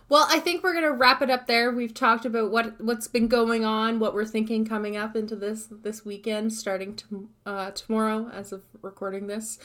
Well, 0.09 0.27
I 0.29 0.41
think 0.41 0.61
we're 0.61 0.73
gonna 0.73 0.91
wrap 0.91 1.21
it 1.21 1.29
up 1.29 1.47
there. 1.47 1.71
We've 1.71 1.93
talked 1.93 2.25
about 2.25 2.51
what 2.51 2.81
what's 2.81 3.07
been 3.07 3.29
going 3.29 3.63
on, 3.63 3.99
what 3.99 4.13
we're 4.13 4.25
thinking 4.25 4.65
coming 4.65 4.97
up 4.97 5.15
into 5.15 5.37
this 5.37 5.69
this 5.71 6.03
weekend, 6.03 6.51
starting 6.53 6.95
to, 6.97 7.29
uh, 7.45 7.71
tomorrow 7.71 8.29
as 8.33 8.51
of 8.51 8.63
recording 8.81 9.27
this. 9.27 9.57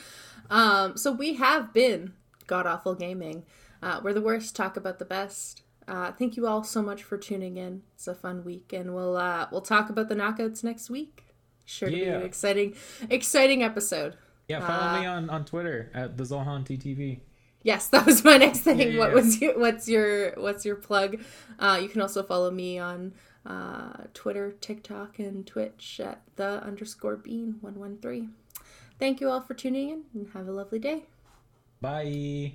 Um, 0.49 0.95
so 0.95 1.11
we 1.11 1.33
have 1.33 1.73
been 1.73 2.13
god 2.47 2.65
awful 2.65 2.95
gaming. 2.95 3.43
Uh, 3.81 3.99
we're 4.01 4.13
the 4.13 4.21
worst. 4.21 4.55
Talk 4.55 4.77
about 4.77 4.99
the 4.99 5.05
best. 5.05 5.61
Uh, 5.87 6.11
thank 6.11 6.35
you 6.35 6.47
all 6.47 6.63
so 6.63 6.81
much 6.81 7.03
for 7.03 7.17
tuning 7.17 7.57
in. 7.57 7.83
It's 7.93 8.07
a 8.07 8.15
fun 8.15 8.43
week, 8.43 8.73
and 8.73 8.95
we'll 8.95 9.17
uh, 9.17 9.47
we'll 9.51 9.61
talk 9.61 9.89
about 9.89 10.09
the 10.09 10.15
knockouts 10.15 10.63
next 10.63 10.89
week. 10.89 11.23
Sure 11.65 11.89
to 11.89 11.97
yeah. 11.97 12.03
be 12.03 12.09
an 12.11 12.21
exciting 12.23 12.75
exciting 13.09 13.63
episode. 13.63 14.15
Yeah, 14.47 14.65
follow 14.65 14.97
uh, 14.97 14.99
me 14.99 15.05
on, 15.05 15.29
on 15.29 15.45
Twitter 15.45 15.91
at 15.93 16.17
the 16.17 16.23
Zohan 16.23 16.65
TTV. 16.65 17.19
Yes, 17.63 17.87
that 17.89 18.05
was 18.05 18.23
my 18.23 18.37
next 18.37 18.59
thing. 18.59 18.79
Yeah, 18.79 18.85
yeah, 18.85 18.99
what 18.99 19.13
was 19.13 19.41
your 19.41 19.59
what's 19.59 19.87
your 19.87 20.31
what's 20.37 20.65
your 20.65 20.75
plug? 20.75 21.21
Uh, 21.59 21.79
you 21.81 21.89
can 21.89 22.01
also 22.01 22.23
follow 22.23 22.51
me 22.51 22.79
on 22.79 23.13
uh, 23.45 24.03
Twitter, 24.13 24.55
TikTok, 24.61 25.19
and 25.19 25.45
Twitch 25.45 25.99
at 26.03 26.21
the 26.35 26.63
underscore 26.63 27.15
bean 27.15 27.57
one 27.61 27.79
one 27.79 27.97
three. 28.01 28.29
Thank 28.99 29.19
you 29.19 29.29
all 29.29 29.41
for 29.41 29.53
tuning 29.53 29.89
in 29.89 30.03
and 30.13 30.29
have 30.33 30.47
a 30.47 30.51
lovely 30.51 30.79
day. 30.79 31.03
Bye. 31.81 32.53